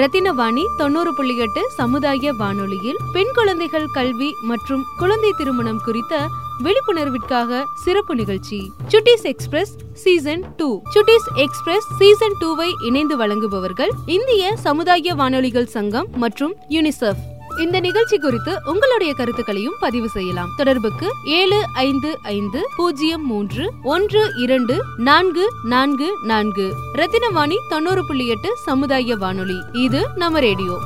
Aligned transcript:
ரத்தினவாணி 0.00 0.64
தொண்ணூறு 0.76 1.14
புள்ளி 1.14 1.36
எட்டு 1.36 1.70
சமுதாய 1.70 2.32
வானொலியில் 2.32 2.96
பெண் 3.12 3.30
குழந்தைகள் 3.34 3.86
கல்வி 3.92 4.34
மற்றும் 4.42 4.84
குழந்தை 4.96 5.32
திருமணம் 5.36 5.80
குறித்த 5.84 6.28
விழிப்புணர்விற்காக 6.64 7.62
சிறப்பு 7.84 8.14
நிகழ்ச்சி. 8.14 8.72
Chuttis 8.88 9.22
express 9.22 9.74
season 9.92 10.54
two. 10.56 10.82
Chuttis 10.94 11.28
express 11.34 11.86
season 11.98 12.36
டூவை 12.40 12.68
இணைந்து 12.86 13.16
வழங்குபவர்கள் 13.16 13.90
இந்திய 14.06 14.56
சமுதாய 14.56 15.14
வானொலிகள் 15.14 15.66
சங்கம் 15.66 16.06
மற்றும் 16.14 16.54
யுனிசெஃப். 16.70 17.22
இந்த 17.60 17.80
நிகழ்ச்சி 17.80 18.18
குறித்து 18.18 18.58
உங்களுடைய 18.64 19.14
கருத்துக்களையும் 19.14 19.74
பதிவு 19.80 20.08
செய்யலாம். 20.08 20.48
தொடர்புக்கு 20.56 21.06
ஏழு 21.24 21.64
ஐந்து 21.74 22.18
ஐந்து 22.22 22.60
பூஜ்ஜியம் 22.76 23.26
மூன்று 23.26 23.72
ஒன்று 23.82 24.30
இரண்டு 24.36 24.74
நான்கு 24.96 25.48
நான்கு 25.64 26.10
நான்கு. 26.22 26.72
ரத்தினவாணி 26.94 27.54
தொண்ணூறு 27.68 28.06
புள்ளி 28.06 28.28
எட்டு 28.28 28.48
சமுதாய 28.64 29.16
வானொலி. 29.16 29.62
இது 29.72 30.06
நம்ம 30.14 30.40
radio. 30.40 30.78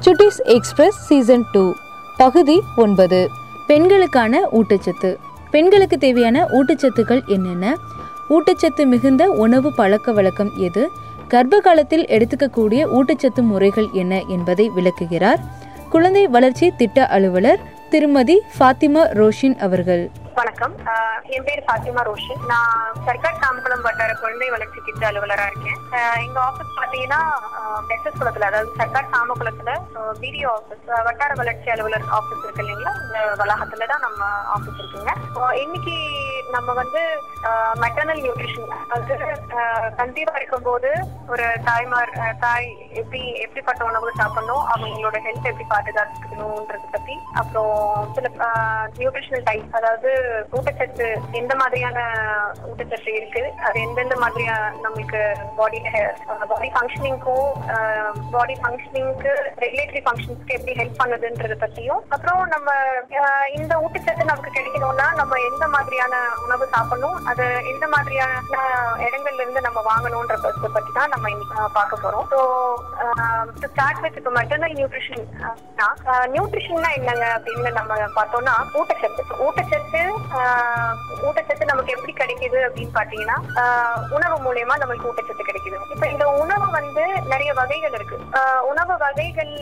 Chuttis 0.00 0.40
express 0.44 1.06
season 1.06 1.44
two 1.52 1.72
பகுதி 2.16 2.60
ஒன்பது. 2.76 3.28
பெண்களுக்கான 3.66 4.40
ஊட்டச்சத்து. 4.52 5.16
பெண்களுக்கு 5.50 5.98
தேவையான 5.98 6.44
ஊட்டச்சத்துக்கள் 6.44 7.26
என்னென்ன? 7.26 7.76
ஊட்டச்சத்து 8.30 8.86
மிகுந்த 8.86 9.30
உணவு 9.30 9.72
பழக்க 9.72 10.12
வழக்கம் 10.12 10.50
எது? 10.56 10.90
கர்ப்ப 11.28 11.60
காலத்தில் 11.60 12.04
எடுத்துக்கக்கூடிய 12.04 12.86
ஊட்டச்சத்து 12.96 13.42
முறைகள் 13.42 13.88
என்ன 13.92 14.24
என்பதை 14.24 14.70
விளக்குகிறார் 14.74 15.68
குழந்தை 15.90 16.28
வளர்ச்சி 16.28 16.66
திட்ட 16.76 17.06
அலுவலர் 17.06 17.62
திருமதி 17.90 18.36
ஃபாத்திமா 18.58 19.02
ரோஷின் 19.18 19.56
அவர்கள். 19.58 20.10
வணக்கம். 20.40 20.74
என் 21.36 21.44
பேர் 21.46 21.62
ஃபாத்திமா 21.64 22.02
ரோஷன். 22.08 22.42
நான் 22.50 22.98
சர்க்கார் 23.06 23.40
தாமக்குளம் 23.42 23.82
வட்டார 23.86 24.10
குழந்தை 24.20 24.48
வளர்ச்சி 24.54 24.78
திட்ட 24.86 25.02
அலுவலரா 25.08 25.46
இருக்கேன். 25.50 25.80
எங்க 26.26 26.38
ஆஃபீஸ் 26.48 26.76
பாத்தீங்கன்னா 26.78 27.20
எஸ்எஸ் 27.94 28.18
குளத்துல 28.20 28.48
அதாவது 28.50 28.70
சர்க்கார் 28.78 29.12
தாமக்குளத்துல 29.14 29.72
பிடிஓ 30.20 30.50
ஆஃபீஸ் 30.58 30.86
வட்டார 31.08 31.30
வளர்ச்சி 31.40 31.68
அலுவலர் 31.74 32.06
ஆஃபீஸ் 32.18 32.44
இருக்கு 32.44 32.62
இல்லைங்களா? 32.64 32.92
இந்த 33.06 33.18
வளாகத்துல 33.42 33.88
தான் 33.92 34.04
நம்ம 34.06 34.20
ஆஃபீஸ் 34.56 34.80
இருக்குங்க. 34.82 35.12
இன்னைக்கு 35.64 35.96
நம்ம 36.54 36.72
வந்து 36.80 37.02
மெட்டர்னல் 37.82 38.22
நியூட்ரிஷன் 38.24 38.72
அதாவது 38.84 39.14
கன்சீவா 39.98 40.34
இருக்கும்போது 40.38 40.90
ஒரு 41.32 41.44
தாய்மார் 41.68 42.14
தாய் 42.44 42.70
எப்படி 43.00 43.20
எப்படிப்பட்ட 43.44 43.82
உணவு 43.90 44.16
சாப்பிடணும் 44.20 44.64
அவங்களோட 44.72 45.18
ஹெல்த் 45.26 45.50
எப்படி 45.52 45.66
பாதுகாத்துக்கணும்ன்றது 45.74 46.88
பத்தி 46.96 47.16
அப்புறம் 47.42 47.76
சில 48.16 48.28
நியூட்ரிஷனல் 48.98 49.46
டைப் 49.50 49.76
அதாவது 49.80 50.10
ஊட்டச்சத்து 50.56 51.06
எந்த 51.32 51.52
மாதிரியான 51.54 51.98
ஊட்டச்சத்து 52.68 53.10
இருக்கு? 53.18 53.42
அது 53.66 53.76
எந்தெந்த 53.80 54.16
மாதிரியா 54.16 54.54
நம்மளுக்கு 54.84 55.20
பாடி 55.58 55.80
பாடி 56.52 56.68
ஃபங்க்ஷனிங்க்கும் 56.74 57.48
பாடி 58.30 58.54
ஃபங்க்ஷனிங்க்கு 58.62 59.32
ரெகுலேட்டரி 59.64 60.02
ஃபங்க்ஷன்ஸ்க்கு 60.06 60.56
எப்படி 60.58 60.74
ஹெல்ப் 60.80 61.00
பண்ணுதுன்றத 61.02 61.56
பத்தியும் 61.64 62.02
அப்புறம் 62.08 62.42
நம்ம 62.54 62.68
இந்த 63.58 63.72
ஊட்டச்சத்து 63.84 64.30
நமக்கு 64.32 64.56
கிடைக்கணும்னா 64.58 65.08
நம்ம 65.20 65.38
எந்த 65.50 65.66
மாதிரியான 65.68 66.14
உணவு 66.44 66.66
சாப்பிடணும் 66.74 67.18
அது 67.32 67.44
எந்த 67.72 67.86
மாதிரியான 67.88 68.56
இடங்கள்ல 69.06 69.42
இருந்து 69.42 69.66
நம்ம 69.68 69.82
வாங்கணும்ன்ற 69.90 70.36
பத்தி 70.68 70.90
தான் 70.92 71.12
நம்ம 71.14 71.30
இன்னைக்கு 71.30 71.68
பார்க்க 71.72 72.02
போறோம். 72.04 72.26
ஸோ 72.32 72.38
ஸ்டார்ட் 73.66 74.00
வித் 74.02 74.18
இப்போ 74.20 74.32
மெட்டர்னல் 74.38 74.76
நியூட்ரிஷன் 74.78 75.24
நியூட்ரிஷன்னா 76.34 76.90
என்னங்க 76.98 77.26
அப்படின்னு 77.36 77.70
நம்ம 77.78 77.98
பார்த்தோம்னா 78.18 78.54
ஊட்டச்சத்து. 78.80 79.22
ஊட்டச்சத்து 79.46 80.02
ஊட்டச்சத்து 81.26 81.64
நமக்கு 81.64 81.94
எப்படி 81.96 82.12
கிடைக்குது 82.12 82.58
அப்படின்னு 82.66 82.94
பாத்தீங்கன்னா 82.94 83.36
உணவு 84.10 84.36
மூலியமா 84.46 84.76
நமக்கு 84.76 85.08
ஊட்டச்சத்து 85.10 85.48
கிடைக்குது. 85.48 85.76
இப்ப 85.94 86.08
இந்த 86.08 86.28
உணவு 86.28 86.70
வந்து 86.70 87.04
நிறைய 87.22 87.52
வகைகள் 87.54 87.92
இருக்கு. 87.92 88.18
ஆஹ் 88.32 88.58
உணவு 88.58 88.96
வகைகள் 88.98 89.52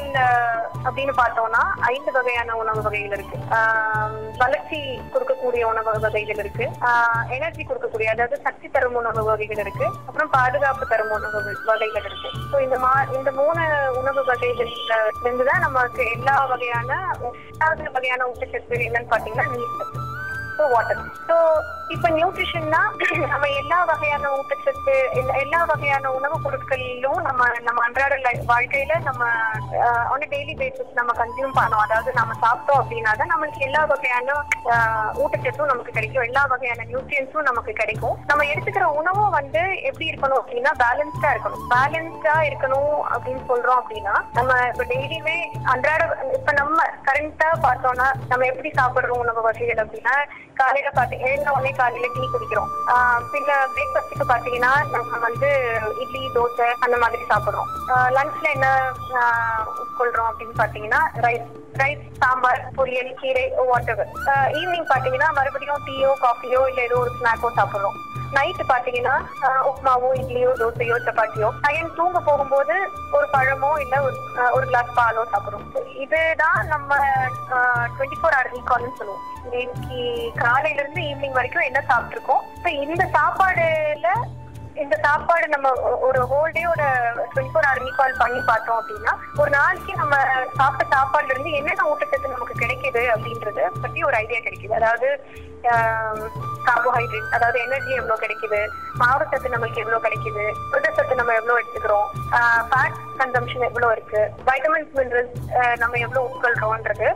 அப்படின்னு 0.84 1.14
பார்த்தோம்னா 1.22 1.62
ஐந்து 1.80 2.12
வகையான 2.12 2.56
உணவு 2.56 2.82
வகைகள் 2.82 3.18
இருக்கு. 3.18 3.38
ஆஹ் 3.50 4.36
வளர்ச்சி 4.38 5.00
கொடுக்கக்கூடிய 5.14 5.62
உணவு 5.62 6.00
வகைகள் 6.00 6.36
இருக்கு. 6.36 6.68
எனர்ஜி 7.28 7.64
கொடுக்கக்கூடிய 7.64 8.04
அதாவது 8.04 8.40
சக்தி 8.42 8.68
தரும் 8.68 8.94
உணவு 8.94 9.24
வகைகள் 9.24 9.56
இருக்கு. 9.56 9.86
அப்புறம் 10.06 10.30
பாதுகாப்பு 10.30 10.86
தரும் 10.86 11.10
உணவு 11.10 11.56
வகைகள் 11.66 12.04
இருக்கு. 12.04 12.30
ஸோ 12.52 12.62
இந்த 12.62 12.78
மா 12.78 12.92
இந்த 13.12 13.30
மூணு 13.30 13.62
உணவு 13.96 14.24
வகைகள்ல 14.24 14.94
இருந்துதான் 15.22 15.60
நமக்கு 15.60 16.10
எல்லா 16.10 16.46
வகையான 16.46 16.96
எல்லா 17.52 17.90
வகையான 17.92 18.24
ஊட்டச்சத்து 18.24 18.74
என்னன்னு 18.86 19.10
பாத்தீங்கன்னா 19.10 19.46
நீர் 19.54 19.74
சத்து 19.78 20.07
ஸோ 20.58 20.64
வாட்டர் 20.72 21.02
ஸோ 21.28 21.34
இப்போ 21.94 22.08
நியூட்ரிஷன்னா 22.16 22.80
நம்ம 23.32 23.46
எல்லா 23.60 23.76
வகையான 23.90 24.30
ஊட்டச்சத்து 24.38 24.94
எல்லா 25.20 25.34
எல்லா 25.42 25.60
வகையான 25.70 26.10
உணவுப் 26.16 26.42
பொருட்களிலும் 26.44 27.20
நம்ம 27.26 27.46
நம்ம 27.68 27.78
அன்றாட 27.86 28.14
வாழ்க்கையில 28.50 28.94
நம்ம 29.06 29.22
ஆன் 30.12 30.26
டெய்லி 30.34 30.54
பேசிஸ் 30.60 30.98
நம்ம 30.98 31.12
கன்சியூம் 31.20 31.54
பண்ணோம். 31.58 31.84
அதாவது 31.86 32.10
நம்ம 32.18 32.32
சாப்பிட்டோம் 32.42 32.80
அப்படின்னா 32.82 33.12
தான் 33.20 33.32
நம்மளுக்கு 33.32 33.60
எல்லா 33.68 33.82
வகையான 33.92 34.34
ஊட்டச்சத்தும் 35.22 35.70
நமக்கு 35.72 35.94
கிடைக்கும். 35.98 36.26
எல்லா 36.28 36.42
வகையான 36.52 36.86
நியூட்ரியன்ஸும் 36.90 37.48
நமக்கு 37.50 37.74
கிடைக்கும். 37.80 38.18
நம்ம 38.30 38.46
எடுத்துக்கிற 38.52 38.88
உணவும் 39.00 39.36
வந்து 39.38 39.62
எப்படி 39.88 40.10
இருக்கணும் 40.10 40.40
அப்படின்னா 40.42 40.72
பேலன்ஸ்டா 40.84 41.30
இருக்கணும். 41.34 41.64
பேலன்ஸ்டா 41.74 42.36
இருக்கணும் 42.48 42.94
அப்படின்னு 43.14 43.44
சொல்றோம் 43.52 43.80
அப்படின்னா 43.82 44.16
நம்ம 44.38 44.60
இப்ப 44.72 44.86
டெய்லியுமே 44.92 45.38
அன்றாட 45.74 46.02
இப்ப 46.40 46.52
நம்ம 46.60 46.76
கரண்டா 47.08 47.50
பார்த்தோம்னா 47.66 48.10
நம்ம 48.30 48.44
எப்படி 48.52 48.72
சாப்பிடுறோம் 48.80 49.24
உணவு 49.24 49.42
வகைகள் 49.48 49.82
அப்படின்னா 49.84 50.16
காலையில 50.58 50.90
பாத்தி 50.90 51.16
எழுந்த 51.18 51.50
உடனே 51.52 51.70
காலையில 51.70 52.06
டீ 52.14 52.24
குடிக்கிறோம். 52.32 52.70
ஆஹ் 52.86 53.20
பின்ன 53.32 53.50
பிரேக்ஃபாஸ்ட்டுக்கு 53.74 54.26
பாத்தீங்கன்னா 54.28 54.72
நம்ம 54.90 55.18
வந்து 55.18 55.50
இட்லி 55.98 56.30
தோசை 56.34 56.68
அந்த 56.80 56.96
மாதிரி 56.96 57.22
சாப்பிடுறோம். 57.22 57.68
லஞ்ச்ல 58.16 58.48
என்ன 58.50 58.68
உட்கொள்றோம் 59.82 60.30
அப்படின்னு 60.30 60.56
பாத்தீங்கன்னா 60.58 61.00
ரைஸ் 61.26 61.48
ரைஸ் 61.72 62.04
சாம்பார் 62.18 62.62
பொரியல் 62.76 63.14
கீரை 63.20 63.44
வாட்டர் 63.70 64.02
ஈவினிங் 64.60 64.90
பாத்தீங்கன்னா 64.92 65.30
மறுபடியும் 65.32 65.84
டீயோ 65.86 66.12
காஃபியோ 66.24 66.62
இல்ல 66.68 66.80
ஏதோ 66.82 66.98
ஒரு 66.98 67.12
ஸ்நாக்கோ 67.20 67.50
சாப்பிடுறோம். 67.56 67.98
நைட்டு 68.32 68.64
பாத்தீங்கன்னா 68.68 69.14
உப்மாவோ 69.70 70.08
இட்லியோ 70.14 70.50
தோசையோ 70.60 70.96
சப்பாத்தியோ 71.06 71.48
அகைன் 71.62 71.94
தூங்க 71.94 72.18
போகும்போது 72.20 72.74
ஒரு 73.12 73.26
பழமோ 73.32 73.70
இல்ல 73.80 73.94
ஒரு 74.02 74.16
ஒரு 74.52 74.66
கிளாஸ் 74.66 74.94
பாலோ 74.94 75.24
சாப்பிடுறோம் 75.32 75.66
இதுதான் 75.96 76.60
நம்ம 76.66 76.90
டுவெண்ட்டி 77.94 78.18
ஃபோர் 78.20 78.36
ஹவர் 78.36 78.52
ரீகால்னு 78.54 78.98
சொல்லுவோம். 78.98 79.24
இன்னைக்கு 79.44 80.00
காலையில 80.36 80.80
இருந்து 80.80 81.00
ஈவினிங் 81.00 81.38
வரைக்கும் 81.38 81.62
என்ன 81.62 81.80
சாப்பிட்டுருக்கோம்? 81.88 82.42
இப்ப 82.56 82.70
இந்த 82.84 83.04
சாப்பாடுல 83.16 84.10
இந்த 84.78 84.96
சாப்பாடு 85.04 85.46
நம்ம 85.48 85.68
ஒரு 86.08 86.20
ஹோல் 86.30 86.52
டே 86.52 86.62
ஒரு 86.72 86.86
டுவெண்ட்டி 87.30 87.52
ஃபோர் 87.52 87.66
ஹவர் 87.66 87.80
ரீகால் 87.82 88.18
பண்ணி 88.20 88.40
பார்த்தோம் 88.48 88.78
அப்படின்னா 88.80 89.12
ஒரு 89.40 89.50
நாளைக்கு 89.50 89.92
நம்ம 89.96 90.14
சாப்பிட்ட 90.56 90.84
சாப்பாடுல 90.94 91.34
இருந்து 91.34 91.52
என்னென்ன 91.52 91.88
ஊட்டச்சத்து 91.90 92.34
நமக்கு 92.34 92.54
கிடைக்குது 92.62 93.02
அப்படின்றத 93.14 93.62
பத்தி 93.82 94.02
ஒரு 94.02 94.16
ஐடியா 94.16 94.40
கிடைக்குது. 94.40 94.74
அதாவது 94.74 95.08
கார்போஹைட்ரேட் 96.66 97.34
அதாவது 97.36 97.58
எனர்ஜி 97.60 97.92
எவ்வளவு 97.94 98.22
கிடைக்குது 98.24 98.60
மாவுச்சத்து 99.00 99.54
நம்மளுக்கு 99.54 99.82
எவ்வளவு 99.84 100.04
கிடைக்குது 100.06 100.44
புரதச்சத்து 100.70 101.20
நம்ம 101.20 101.34
எவ்வளவு 101.34 101.60
எடுத்துக்கிறோம் 101.60 102.08
ஃபேட் 102.70 102.98
கன்சம்ஷன் 103.20 103.66
எவ்வளவு 103.68 103.92
இருக்கு 103.92 104.22
வைட்டமின்ஸ் 104.48 104.94
மினரல்ஸ் 104.98 105.36
நம்ம 105.78 105.94
எவ்வளவு 105.98 106.26
உட்கொள்றோம்ன்றது 106.28 107.10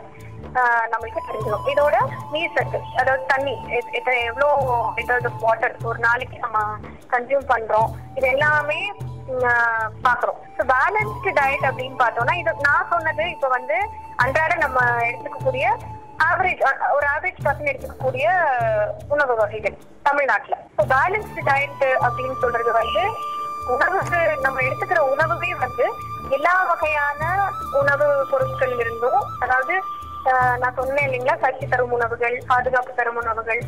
நம்மளுக்கு 0.91 1.27
தெரிஞ்சிடும். 1.27 1.65
இதோட 1.67 1.95
நீர் 2.31 2.55
சத்து 2.55 2.81
அதாவது 2.95 3.25
தண்ணி 3.25 3.53
எ- 3.69 3.93
எவ்வளோ 4.25 4.49
லிட்டர்ஸ் 4.95 5.39
வாட்டர் 5.39 5.75
ஒரு 5.83 5.99
நாளைக்கு 5.99 6.39
நம்ம 6.39 6.59
கன்சியூம் 7.09 7.49
பண்றோம். 7.49 7.89
இது 8.15 8.27
எல்லாமே 8.27 8.79
ஆஹ் 9.43 9.89
ஸோ 10.57 10.63
பேலன்ஸ்டு 10.67 11.31
டயட் 11.33 11.67
அப்படின்னு 11.69 11.97
பார்த்தோம்னா 11.99 12.33
இது 12.33 12.53
நான் 12.61 12.87
சொன்னது 12.89 13.29
இப்போ 13.29 13.47
வந்து 13.47 13.77
அன்றாட 14.15 14.55
நம்ம 14.55 14.79
எடுத்துக்கக்கூடிய 15.01 15.65
ஆவரேஜ் 16.31 16.61
ஒரு 16.93 17.07
ஆவரேஜ் 17.07 17.43
பர்சன் 17.43 17.69
எடுத்துக்கக்கூடிய 17.71 18.25
உணவு 19.09 19.35
வகைகள் 19.35 19.77
தமிழ்நாட்டுல. 20.03 20.55
ஸோ 20.77 20.83
பேலன்ஸ்டு 20.87 21.45
டயட் 21.45 21.85
அப்படின்னு 22.01 22.39
சொல்றது 22.41 22.71
வந்து 22.71 23.03
உணவுக்கு 23.67 24.39
நம்ம 24.41 24.61
எடுத்துக்கிற 24.61 24.99
உணவுவே 24.99 25.55
வந்து 25.55 25.85
எல்லா 26.29 26.63
வகையான 26.63 27.21
உணவு 27.71 28.27
பொருட்கள் 28.31 28.79
இருந்தும் 28.79 29.21
அதாவது 29.39 29.75
நான் 30.61 30.75
சொன்னேன் 30.75 31.05
இல்லைங்களா? 31.07 31.35
சக்தி 31.39 31.65
தரும் 31.67 31.91
உணவுகள் 31.91 32.35
பாதுகாப்பு 32.47 32.91
தரும் 32.93 33.19
உணவுகள் 33.21 33.61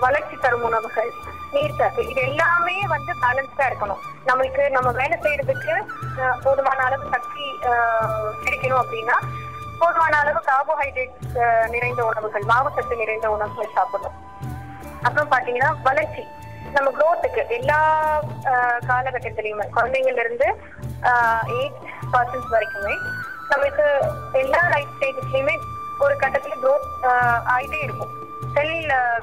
வளர்ச்சி 0.00 0.36
தரும் 0.36 0.62
உணவுகள் 0.62 1.10
நீர் 1.52 1.76
சத்து. 1.76 2.02
இது 2.10 2.20
எல்லாமே 2.22 2.76
வந்து 2.86 3.12
பேலன்ஸ்டா 3.22 3.64
இருக்கணும். 3.70 4.00
நம்மளுக்கு 4.26 4.62
நம்ம 4.70 4.90
வேலை 4.92 5.16
செய்யறதுக்கு 5.20 5.74
போதுமான 6.42 6.78
அளவு 6.84 7.04
சக்தி 7.10 7.44
கிடைக்கணும் 8.44 8.82
அப்படின்னா 8.82 9.16
போதுமான 9.80 10.14
அளவு 10.16 10.40
கார்போஹைட்ரேட் 10.48 11.14
நிறைந்த 11.70 12.02
உணவுகள் 12.04 12.44
மாவுச்சத்து 12.44 12.96
நிறைந்த 12.96 13.28
உணவுகள் 13.30 13.74
சாப்பிடணும். 13.74 14.16
அப்புறம் 15.02 15.30
பாத்தீங்கன்னா 15.30 15.70
வளர்ச்சி. 15.82 16.24
நம்ம 16.72 16.90
குரோத்துக்கு 16.90 17.42
எல்லா 17.50 17.78
ஆஹ், 18.50 18.80
காலகட்டத்திலயுமே 18.86 19.66
குழந்தைங்கள்ல 19.76 20.24
இருந்து 20.24 20.48
எயிட் 21.52 21.80
பர்சன்ட் 22.12 22.52
வரைக்குமே 22.52 22.94
நம்மளுக்கு 23.50 23.86
எல்லா 24.42 24.60
லைஃப் 24.74 24.92
ஸ்டேஜஸ்லயுமே 24.96 25.56
ஒரு 26.04 26.14
கட்டத்துல 26.22 26.54
க்ரோத் 26.62 26.86
ஆயிட்டே 27.54 27.80
இருக்கும். 27.86 28.12
செல் 28.56 28.74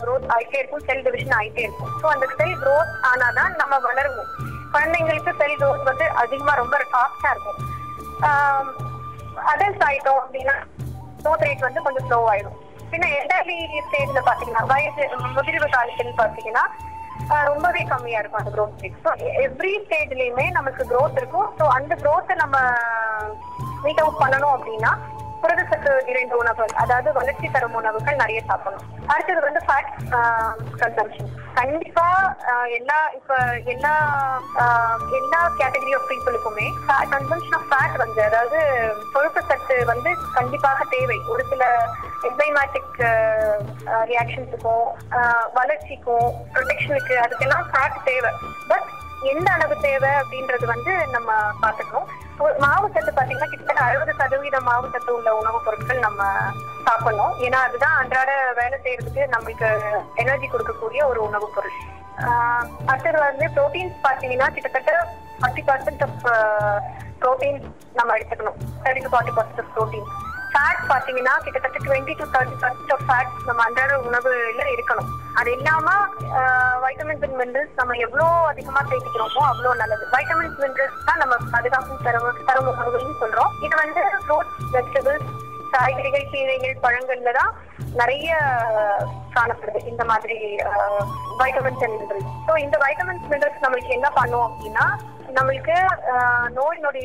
க்ரோத் 0.03 0.27
ஆயிட்டே 0.35 0.57
இருக்கும். 0.62 0.83
செல் 0.89 1.03
டிவிஷன் 1.06 1.35
ஆயிட்டே 1.39 1.63
இருக்கும். 1.68 1.91
ஸோ 2.01 2.07
அந்த 2.13 2.25
செல் 2.38 2.56
க்ரோத் 2.63 2.94
ஆனாதான் 3.12 3.53
நம்ம 3.62 3.75
வளருவோம். 3.88 4.31
குழந்தைங்களுக்கு 4.73 5.31
செல் 5.41 5.57
க்ரோத் 5.62 5.89
வந்து 5.91 6.06
அதிகமா 6.23 6.53
ரொம்ப 6.62 6.77
ஃபாஸ்டா 6.94 7.31
இருக்கும். 7.35 7.59
அடல்ட் 9.51 9.85
ஆயிட்டோம் 9.89 10.21
அப்படின்னா 10.23 10.56
க்ரோத் 11.23 11.45
ரேட் 11.47 11.68
வந்து 11.68 11.83
கொஞ்சம் 11.88 12.06
ஸ்லோ 12.07 12.19
ஆயிடும். 12.31 12.57
பின்ன 12.91 13.09
எல்டர்லி 13.18 13.57
ஸ்டேஜ்ல 13.88 14.21
பாத்தீங்கன்னா 14.29 14.63
வயசு 14.71 15.03
முதிர்வு 15.35 15.68
காலத்தில் 15.75 16.19
பாத்தீங்கன்னா 16.21 16.63
ரொம்பவே 17.50 17.81
கம்மியா 17.91 18.19
இருக்கும் 18.21 18.41
அந்த 18.41 18.51
க்ரோத் 18.56 18.81
ரேட் 18.83 18.97
ஸோ 19.06 19.12
எவ்ரி 19.45 19.73
ஸ்டேஜ்லயுமே 19.85 20.45
நமக்கு 20.57 20.83
க்ரோத் 20.91 21.19
இருக்கும். 21.21 21.50
ஸோ 21.59 21.68
அந்த 21.77 21.94
க்ரோத்தை 22.03 22.35
நம்ம 22.44 22.57
மீட் 23.86 24.04
அவுட் 24.04 24.22
பண்ணணும் 24.24 24.56
அப்படின்னா 24.57 24.94
புரதச்சத்து 25.44 25.92
நிறைந்த 26.07 26.33
உணவுகள் 26.39 26.74
அதாவது 26.81 27.10
வளர்ச்சி 27.18 27.48
தரும் 27.54 27.78
உணவுகள் 27.80 28.19
நிறைய 28.19 28.39
சாப்பிடணும். 28.50 28.83
அடுத்தது 29.12 29.39
வந்து 29.45 29.62
ஃபேட் 29.68 29.89
கன்சம்ஷன் 30.81 31.31
கண்டிப்பா 31.60 32.06
எல்லா 32.78 32.98
இப்ப 33.18 33.39
எல்லா 33.74 33.94
எல்லா 35.19 35.39
கேட்டகரி 35.60 35.94
ஆஃப் 35.98 36.07
பீப்புளுக்குமே 36.12 36.68
கன்சம்ஷன் 37.13 37.57
ஆஃப் 37.60 37.68
ஃபேட் 37.72 37.98
வந்து 38.04 38.22
அதாவது 38.30 38.60
கொழுப்பு 39.16 39.44
சத்து 39.50 39.78
வந்து 39.92 40.12
கண்டிப்பாக 40.38 40.88
தேவை. 40.95 41.19
ஒரு 41.33 41.45
சில 41.51 41.63
என்சைமேட்டிக் 42.30 42.95
ரியாக்ஷன்ஸுக்கும் 44.13 44.88
வளர்ச்சிக்கும் 45.60 46.31
ப்ரொடெக்ஷனுக்கு 46.56 47.16
அதுக்கெல்லாம் 47.25 47.68
ஃபேட் 47.74 48.04
தேவை. 48.12 48.33
பட் 48.72 48.88
எந்த 49.33 49.48
அளவு 49.56 49.75
தேவை 49.89 50.12
அப்படின்றது 50.22 50.66
வந்து 50.75 50.94
நம்ம 51.16 51.31
பார்த்துக்கணும். 51.63 52.10
மாவுச்சத்து 52.41 52.61
மாவு 52.65 52.88
சத்து 52.93 53.11
கிட்டத்தட்ட 53.51 53.81
அறுபது 53.81 54.13
சதவீத 54.19 54.59
மாவு 54.59 54.88
சத்து 54.93 55.15
உள்ள 55.15 55.35
உணவுப் 55.35 55.65
பொருட்கள் 55.65 55.99
நம்ம 55.99 56.21
சாப்பிடணும். 56.85 57.33
ஏன்னா 57.45 57.59
அதுதான் 57.67 57.97
அன்றாட 58.01 58.31
வேலை 58.59 58.77
செய்யறதுக்கு 58.83 59.23
நம்மளுக்கு 59.33 59.69
எனர்ஜி 60.15 60.47
கொடுக்கக்கூடிய 60.47 61.01
ஒரு 61.05 61.21
உணவுப் 61.23 61.55
பொருள். 61.55 61.75
அடுத்தது 62.85 63.19
வந்து 63.19 63.45
ப்ரோட்டீன்ஸ் 63.57 64.01
பாத்தீங்கன்னா 64.07 64.47
கிட்டத்தட்ட 64.53 65.07
ஃபார்ட்டி 65.39 65.63
பர்சன்ட் 65.69 66.03
ஆஃப் 66.07 66.19
ப்ரோட்டீன் 67.21 67.59
நம்ம 67.93 68.17
எடுத்துக்கணும். 68.17 68.59
Thirty 68.83 69.03
to 69.05 69.09
forty 69.09 69.33
percent 69.37 69.61
of 69.63 69.73
protein 69.77 70.07
fat 70.53 70.81
பார்த்தீங்கன்னா 70.92 71.33
கிட்டத்தட்ட 71.45 71.80
twenty 71.88 72.13
to 72.19 72.25
thirty 72.33 72.57
percent 72.63 72.94
of 72.95 73.06
fat 73.07 73.31
நம்ம 73.48 73.59
அன்றாட 73.68 73.94
உணவுல 74.07 74.63
இருக்கணும். 74.75 75.09
அது 75.39 75.50
இல்லாம 75.57 75.88
வைட்டமின்ஸ் 76.86 77.24
அண்ட் 77.27 77.38
மினரல்ஸ் 77.42 77.77
நம்ம 77.81 77.98
எவ்வளோ 78.06 78.25
அதிகமா 78.51 78.81
சேர்த்துக்கிறோமோ 78.89 79.44
அவ்வளோ 79.51 79.71
நல்லது. 79.81 80.06
வைட்டமின்ஸ் 80.15 80.59
மினரல்ஸ் 80.63 80.98
தான் 81.09 81.21
நம்ம 81.24 81.38
பாதுகாப்பு 81.53 82.03
தரவு 82.07 82.31
தரும் 82.50 82.69
உணவுகள்னு 82.74 83.21
சொல்றோம். 83.24 83.53
இது 83.68 83.75
வந்து 83.83 84.03
ஃப்ரூட்ஸ் 84.25 84.57
வெஜிடபிள்ஸ் 84.75 85.30
காய்கறிகள் 85.75 86.30
கீரைகள் 86.31 86.81
பழங்கள்ல 86.86 87.31
தான் 87.39 87.51
நிறைய 88.00 88.30
காணப்படுது. 89.36 89.80
இந்த 89.92 90.04
மாதிரி 90.12 90.38
வைட்டமின்ஸ் 91.42 91.83
அண்ட் 91.86 91.97
மினரல்ஸ் 92.01 92.31
ஸோ 92.47 92.54
இந்த 92.65 92.77
வைட்டமின்ஸ் 92.86 93.30
மினரல்ஸ் 93.33 93.63
நம்மளுக்கு 93.65 93.97
என்ன 94.00 94.09
பண்ணும் 94.19 94.45
அப்படின்னா 94.50 94.86
நம்மளுக்கு 95.38 95.75
நோய் 96.57 96.81
நொடி 96.86 97.04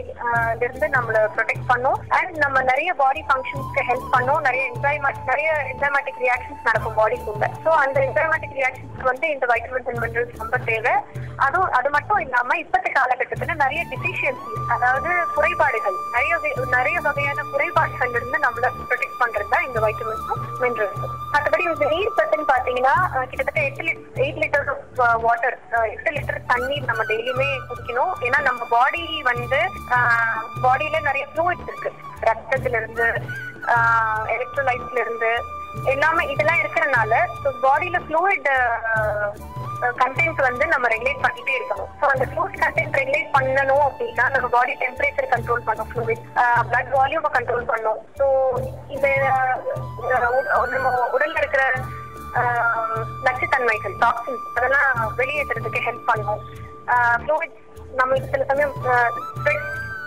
இருந்து 0.64 0.87
நம்மள 0.96 1.17
ப்ரொடெக்ட் 1.37 1.69
பண்ணும். 1.73 1.99
அண்ட் 2.19 2.34
நம்ம 2.44 2.62
நிறைய 2.70 2.90
பாடி 3.02 3.23
ஃபங்க்ஷன்ஸ்க்கு 3.28 3.87
ஹெல்ப் 3.90 4.08
பண்ணும். 4.14 4.40
நிறைய 4.46 4.62
என்சைமேட் 4.70 5.20
நிறைய 5.31 5.50
என்சைமேட்டிக் 5.73 6.23
ரியாக்ஷன்ஸ் 6.25 6.67
நடக்கும் 6.69 6.99
பாடிக்குள்ள 7.00 7.49
ஸோ 7.64 7.73
அந்த 7.84 7.96
என்சைமேட்டிக் 8.06 8.56
ரியாக்ஷன்ஸ் 8.61 9.06
வந்து 9.11 9.28
இந்த 9.34 9.46
வைட்டமின்ஸ் 9.52 9.90
அண்ட் 9.93 10.02
மினரல்ஸ் 10.05 10.40
ரொம்ப 10.43 10.58
தேவை. 10.70 10.94
அதுவும் 11.46 11.73
அது 11.78 11.88
மட்டும் 11.96 12.20
இல்லாம 12.25 12.56
இப்பத்த 12.64 12.88
காலகட்டத்துல 12.99 13.56
நிறைய 13.64 13.81
டிஃபிஷியன்சி 13.93 14.52
அதாவது 14.75 15.11
குறைபாடுகள் 15.37 15.99
நிறைய 16.14 16.34
நிறைய 16.76 16.96
வகையான 17.08 17.40
குறைபாடுகள் 17.52 18.14
இருந்து 18.19 18.38
நம்மள 18.46 18.67
ப்ரொடெக்ட் 18.90 19.20
பண்றதா 19.23 19.52
தான் 19.56 19.67
இந்த 19.69 19.78
வைட்டமின்ஸும் 19.84 20.40
மினரல்ஸும் 20.62 21.12
மற்றபடி 21.32 21.64
இந்த 21.70 21.87
நீர் 21.93 22.17
சத்துன்னு 22.19 22.46
பாத்தீங்கன்னா 22.52 22.94
கிட்டத்தட்ட 23.31 23.61
எட்டு 23.69 23.82
லிட்டர் 23.87 24.23
எயிட் 24.25 24.40
லிட்டர் 24.43 24.67
வாட்டர் 25.25 25.56
எட்டு 25.93 26.11
லிட்டர் 26.17 26.40
தண்ணீர் 26.50 26.88
நம்ம 26.90 27.02
டெய்லியுமே 27.11 27.49
குடிக்கணும். 27.69 28.12
ஏன்னா 28.26 28.38
நம்ம 28.48 28.62
பாடி 28.76 29.04
வந்து 29.32 29.60
பாடியில 30.64 30.96
நிறைய 31.08 31.24
ஃப்ளூயிட்ஸ் 31.32 31.68
இருக்கு. 31.70 31.90
ரத்தத்துல 32.28 32.78
இருந்து 32.80 33.06
எலக்ட்ரோலைட்ஸ்ல 34.36 34.98
இருந்து 35.04 35.30
எல்லாமே 35.92 36.22
இதெல்லாம் 36.32 36.60
இருக்கிறனால 36.62 37.12
பாடியில 37.66 37.98
ஃப்ளூயிட் 38.06 38.48
கண்டென்ட் 40.02 40.38
வந்து 40.46 40.64
நம்ம 40.72 40.86
ரெகுலேட் 40.92 41.24
பண்ணிட்டே 41.24 41.56
இருக்கணும். 41.58 41.90
ஸோ 42.00 42.04
அந்த 42.12 42.24
ஃப்ளூயிட் 42.30 42.60
கண்டென்ட் 42.62 42.96
ரெகுலேட் 43.00 43.34
பண்ணணும் 43.36 43.84
அப்படின்னா 43.88 44.24
நம்ம 44.34 44.46
பாடி 44.56 44.74
டெம்பரேச்சர் 44.84 45.32
கண்ட்ரோல் 45.34 45.66
பண்ணும் 45.68 45.90
ஃப்ளூயிட் 45.90 46.22
பிளட் 46.70 46.92
வால்யூமை 46.98 47.30
கண்ட்ரோல் 47.36 47.68
பண்ணும் 47.72 48.00
ஸோ 48.20 48.26
இது 48.96 49.10
நம்ம 50.74 50.88
உடல்ல 51.16 51.36
இருக்கிற 51.42 51.64
நச்சுத்தன்மைகள் 53.26 53.94
டாக்ஸின்ஸ் 54.04 54.46
அதெல்லாம் 54.56 54.88
வெளியேற்றுறதுக்கு 55.20 55.80
ஹெல்ப் 55.88 56.08
பண்ணும். 56.12 56.40
ஃப்ளூயிட்ஸ் 57.22 57.62
நம்மளுக்கு 57.98 58.32
சில 58.34 58.44
சமயம் 58.50 58.74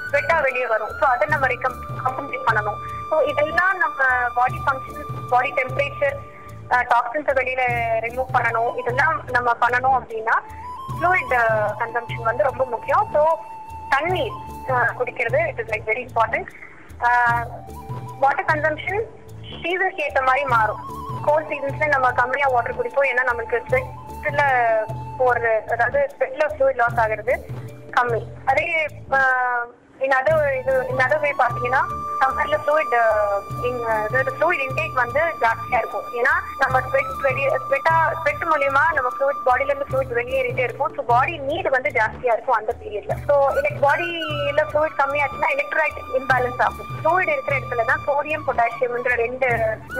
ஸ்வெட்டா 0.09 0.35
வெளியே 0.45 0.67
வரும். 0.73 0.93
ஸோ 0.99 1.03
அதை 1.13 1.25
நம்ம 1.33 1.47
ரெக்கம் 1.53 1.77
காம்பன்சேட் 2.03 2.47
பண்ணணும். 2.49 2.79
ஸோ 3.09 3.15
இதெல்லாம் 3.31 3.75
நம்ம 3.83 3.99
பாடி 4.37 4.59
ஃபங்க்ஷன்ஸ் 4.65 5.11
பாடி 5.33 5.49
டெம்பரேச்சர் 5.59 6.15
டாக்ஸின்ஸை 6.91 7.33
வெளியில 7.39 7.61
ரிமூவ் 8.05 8.33
பண்ணணும். 8.37 8.71
இதெல்லாம் 8.81 9.15
நம்ம 9.35 9.49
பண்ணணும் 9.63 9.97
அப்படின்னா 9.99 10.35
ஃப்ளூயிட் 10.95 11.33
கன்சம்ஷன் 11.81 12.29
வந்து 12.29 12.47
ரொம்ப 12.49 12.63
முக்கியம். 12.73 13.05
ஸோ 13.15 13.21
தண்ணீர் 13.93 14.37
குடிக்கிறது 14.99 15.39
it 15.51 15.61
is 15.61 15.71
like 15.73 15.87
very 15.91 16.03
important 16.09 16.49
water 18.23 18.49
consumption 18.51 19.01
சீசனுக்கு 19.61 20.03
ஏற்ற 20.07 20.21
மாதிரி 20.29 20.43
மாறும். 20.55 20.81
கோல்ட் 21.27 21.49
சீசன்ஸ்ல 21.51 21.87
நம்ம 21.95 22.07
கம்மியா 22.21 22.49
வாட்டர் 22.55 22.77
குடிப்போம். 22.79 23.09
ஏன்னா 23.11 23.23
நம்மளுக்கு 23.29 23.59
ஸ்வெட்ல 23.67 24.43
ஒரு 25.27 25.51
அதாவது 25.74 26.00
ஸ்வெட்ல 26.13 26.44
ஃப்ளூயிட் 26.51 26.80
லாஸ் 26.81 27.00
ஆகுறது 27.04 27.33
கம்மி. 27.98 28.21
அதே 28.45 28.66
இந்த 30.06 30.16
அதர் 30.19 30.44
இது 30.60 30.74
இந்த 30.92 31.01
அதர் 31.07 31.24
வே 31.25 31.31
பாத்தீங்கன்னா 31.38 31.81
சம்மர்ல 32.21 32.57
ஃப்ளூயிட் 32.63 32.95
ஃப்ளூயிட் 34.38 34.63
இன்டேக் 34.68 35.01
வந்து 35.04 35.21
ஜாஸ்தியா 35.44 35.80
இருக்கும். 35.81 36.07
ஏன்னா 36.19 36.33
நம்ம 36.62 36.81
ஸ்வெட் 36.88 37.13
வெளியே 37.27 37.50
ஸ்வெட்டா 37.66 37.95
ஸ்வெட் 38.19 38.45
மூலியமா 38.51 38.83
நம்ம 38.98 39.10
ஃப்ளூயிட் 39.16 39.42
பாடியில 39.48 39.71
இருந்து 39.71 39.89
ஃப்ளூயிட் 39.89 40.16
வெளியேறிட்டே 40.19 40.63
இருக்கும். 40.68 40.94
ஸோ 40.98 41.04
பாடி 41.13 41.33
நீட் 41.50 41.69
வந்து 41.77 41.89
ஜாஸ்தியா 42.00 42.33
இருக்கும் 42.36 42.60
அந்த 42.60 42.74
பீரியட்ல 42.81 43.16
ஸோ 43.30 43.36
எனக்கு 43.60 43.80
பாடியில 43.88 44.63
ஃப்ளூயிட் 44.71 45.00
கம்மியாச்சுன்னா 45.01 45.50
எலக்ட்ரோலைட் 45.56 46.00
இம்பேலன்ஸ் 46.21 46.62
ஆகும். 46.68 46.89
ஃப்ளூயிட் 47.00 47.33
இருக்கிற 47.33 47.56
இடத்துல 47.60 47.86
தான் 47.92 48.04
சோடியம் 48.07 48.45
பொட்டாசியம்ன்ற 48.48 49.13
ரெண்டு 49.24 49.50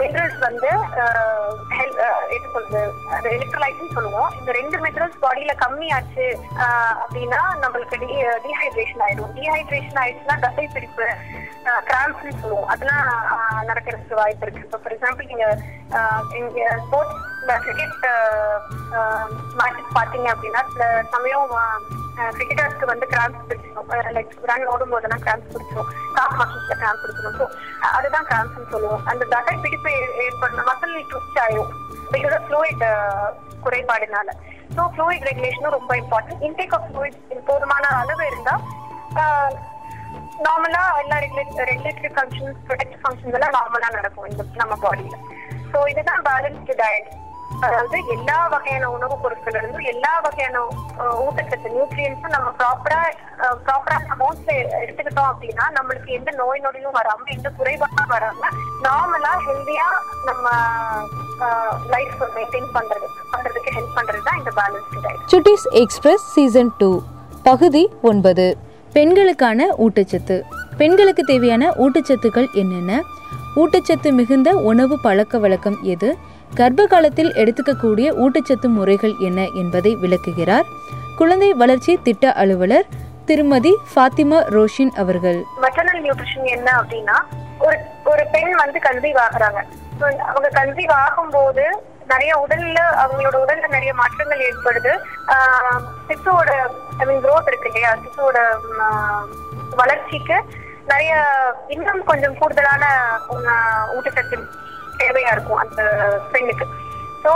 மினரல்ஸ் 0.00 0.40
வந்து 0.46 0.70
uh, 1.04 1.48
ஹெல்ப் 1.78 2.00
uh, 2.06 2.20
என்ன 2.36 2.46
சொல்றது 2.54 2.82
அது 3.16 3.28
எலக்ட்ரோலைட்னு 3.36 3.94
சொல்லுவோம். 3.96 4.30
இந்த 4.40 4.50
ரெண்டு 4.60 4.76
மினரல்ஸ் 4.84 5.20
பாடியில 5.24 5.54
கம்மியாச்சு 5.64 6.26
uh, 6.66 6.92
அப்படின்னா 7.02 7.40
நம்மளுக்கு 7.64 7.98
டீஹைட்ரேஷன் 8.46 9.04
ஆயிடும். 9.06 9.32
டீஹைட்ரேஷன் 9.38 10.00
ஆயிடுச்சுன்னா 10.04 10.38
தசை 10.46 10.66
பிடிப்பு 10.76 11.08
கிராம்ப்னு 12.12 12.40
சொல்லுவோம் 12.40 12.68
அதெல்லாம் 12.68 13.06
நடக்கிறதுக்கு 13.68 14.14
வாய்ப்பு 14.14 14.44
இருக்கு. 14.46 14.64
இப்போ 14.64 14.78
ஃபார் 14.78 14.94
எக்ஸாம்பிள் 14.94 15.28
நீங்க 15.28 15.46
இங்க 16.38 16.60
ஸ்போர்ட்ஸ் 16.84 17.18
கிரிக்கெட் 17.66 17.96
மேட்சஸ் 19.58 19.94
பார்த்தீங்க 19.94 20.28
அப்படின்னா 20.32 20.62
சில 20.72 20.84
சமயம் 21.10 21.52
கிரிக்கெட்டர்ஸ்க்கு 22.32 22.86
வந்து 22.86 23.06
கிராம்ஸ் 23.06 23.44
பிடிச்சிடும் 23.44 23.88
லைக் 24.16 24.34
ரன் 24.44 24.66
ஓடும் 24.66 24.92
போதெல்லாம் 24.94 25.22
கிராம்ஸ் 25.22 25.52
பிடிச்சிடும் 25.52 25.88
காஃப் 26.14 26.36
மசில்ஸ்ல 26.40 26.74
கிராம்ப் 26.74 27.02
பிடிச்சிடும் 27.02 27.38
ஸோ 27.38 27.46
அதுதான் 27.90 28.26
கிராம்ஸ்னு 28.26 28.70
சொல்லுவோம். 28.70 29.04
அந்த 29.06 29.24
தசை 29.26 29.54
பிடிப்பு 29.56 29.90
ஏ- 29.96 30.14
ஏற்படுற 30.24 30.62
மசில் 30.68 30.96
ட்விஸ்ட் 31.10 31.40
ஆயிடும் 31.44 31.72
பிகாஸ் 32.12 32.36
ஆஃப் 32.36 32.46
ஃப்ளூயிட் 32.46 32.84
குறைபாடுனால. 33.64 34.28
ஸோ 34.76 34.82
ஃப்ளூயிட் 34.92 35.26
ரெகுலேஷனும் 35.28 35.76
ரொம்ப 35.78 35.92
இம்பார்ட்டன்ட் 35.96 36.44
இன்டேக் 36.48 36.74
ஆஃப் 36.74 36.88
ஃப்ளூயிட் 36.88 37.18
போதுமான 37.44 37.84
அளவு 37.96 38.24
இருந்தால் 38.26 38.62
நார்மலா 40.44 40.82
எல்லா 41.00 41.16
ரெகுலேட்டரி 41.22 42.10
ஃபங்க்ஷன்ஸ் 42.14 42.60
ப்ரொடக்ட் 42.66 43.00
ஃபங்க்ஷன்ஸ் 43.00 43.36
எல்லாம் 43.38 43.56
நார்மலா 43.58 43.90
நடக்கும் 43.96 44.28
இந்த 44.30 44.44
நம்ம 44.60 44.76
பாடியில 44.84 45.16
ஸோ 45.72 45.80
இதுதான் 45.90 46.22
பேலன்ஸ்டு 46.28 46.76
டயட் 46.80 47.10
அதாவது 47.60 47.96
எல்லா 48.14 48.36
வகையான 48.48 48.88
உணவுப் 48.90 49.22
பொருட்கள் 49.22 49.56
இருந்தும் 49.58 49.88
எல்லா 49.92 50.12
வகையான 50.20 50.60
ஊட்டச்சத்து 51.24 51.72
நியூட்ரியன்ஸும் 51.74 52.34
நம்ம 52.36 52.48
ப்ராப்பரா 52.60 53.00
ப்ராப்பரான 53.64 54.06
அமௌண்ட்ல 54.14 54.52
எடுத்துக்கிட்டோம் 54.80 55.30
அப்படின்னா 55.30 55.66
நம்மளுக்கு 55.76 56.16
எந்த 56.18 56.32
நோய் 56.38 56.64
நொடியும் 56.64 56.96
வராம 56.98 57.28
எந்த 57.36 57.50
குறைபாடும் 57.58 58.12
வராம 58.14 58.50
நார்மலா 58.86 59.32
ஹெல்தியா 59.46 59.88
நம்ம 60.24 60.46
லைஃப் 61.94 62.24
மெயின்டைன் 62.36 62.72
பண்றது 62.72 63.06
பண்றதுக்கு 63.32 63.76
ஹெல்ப் 63.76 63.96
பண்றது 63.98 64.22
தான் 64.22 64.40
இந்த 64.40 64.52
balanced 64.58 65.04
diet 65.04 65.30
Chuttis 65.30 65.68
express 65.82 66.26
season 66.34 66.72
two 66.80 66.90
பகுதி 67.44 67.84
ஒன்பது 68.02 68.48
பெண்களுக்கான 68.92 69.66
ஊட்டச்சத்து. 69.78 70.42
பெண்களுக்கு 70.76 71.22
தேவையான 71.22 71.72
ஊட்டச்சத்துக்கள் 71.78 72.48
என்னென்ன? 72.52 73.02
ஊட்டச்சத்து 73.56 74.12
மிகுந்த 74.12 74.50
உணவு 74.70 74.98
பழக்க 75.02 75.38
வழக்கம் 75.38 75.78
எது? 75.82 76.16
கர்ப்ப 76.54 76.86
காலத்தில் 76.86 77.32
எடுத்துக்கக்கூடிய 77.32 78.06
ஊட்டச்சத்து 78.24 78.68
முறைகள் 78.68 79.14
என்ன 79.20 79.46
என்பதை 79.54 79.96
விளக்குகிறார் 79.96 80.66
குழந்தை 81.16 81.52
வளர்ச்சி 81.52 81.98
திட்ட 82.02 82.32
அலுவலர் 82.32 82.86
திருமதி 83.24 83.72
ஃபாத்திமா 83.90 84.38
ரோஷின் 84.54 84.92
அவர்கள். 84.94 85.40
மெட்டர்னல் 85.62 86.00
நியூட்ரிஷன் 86.06 86.46
என்ன 86.46 86.70
அப்படின்னா 86.80 87.16
ஒரு 87.58 87.76
ஒரு 88.04 88.22
பெண் 88.32 88.52
வந்து 88.52 88.78
கன்சீவ் 88.78 89.18
ஆகுறாங்க 89.26 89.60
அவங்க 90.26 90.48
கன்சீவ் 90.54 90.92
ஆகும்போது 91.04 91.64
நிறைய 92.10 92.32
உடல்ல 92.38 92.78
அவங்களோட 93.02 93.36
உடல்ல 93.36 93.66
நிறைய 93.68 93.92
மாற்றங்கள் 93.94 94.44
ஏற்படுது. 94.46 94.92
ஆஹ் 95.32 95.78
சிசுவோட 96.08 96.50
ஐ 96.98 97.06
மீன் 97.06 97.22
குரோத் 97.22 97.50
இருக்கு 97.50 97.70
இல்லையா? 97.70 97.90
சிசுவோட 98.02 98.38
ஆஹ், 98.80 99.26
வளர்ச்சிக்கு 99.76 100.36
நிறைய 100.88 101.12
இன்னும் 101.68 102.04
கொஞ்சம் 102.04 102.38
கூடுதலான 102.38 102.84
ஊட்டச்சத்து 103.94 104.36
தேவையா 104.98 105.32
இருக்கும் 105.32 105.60
அந்த 105.60 105.82
பெண்ணுக்கு. 106.32 106.64
ஸோ 107.24 107.30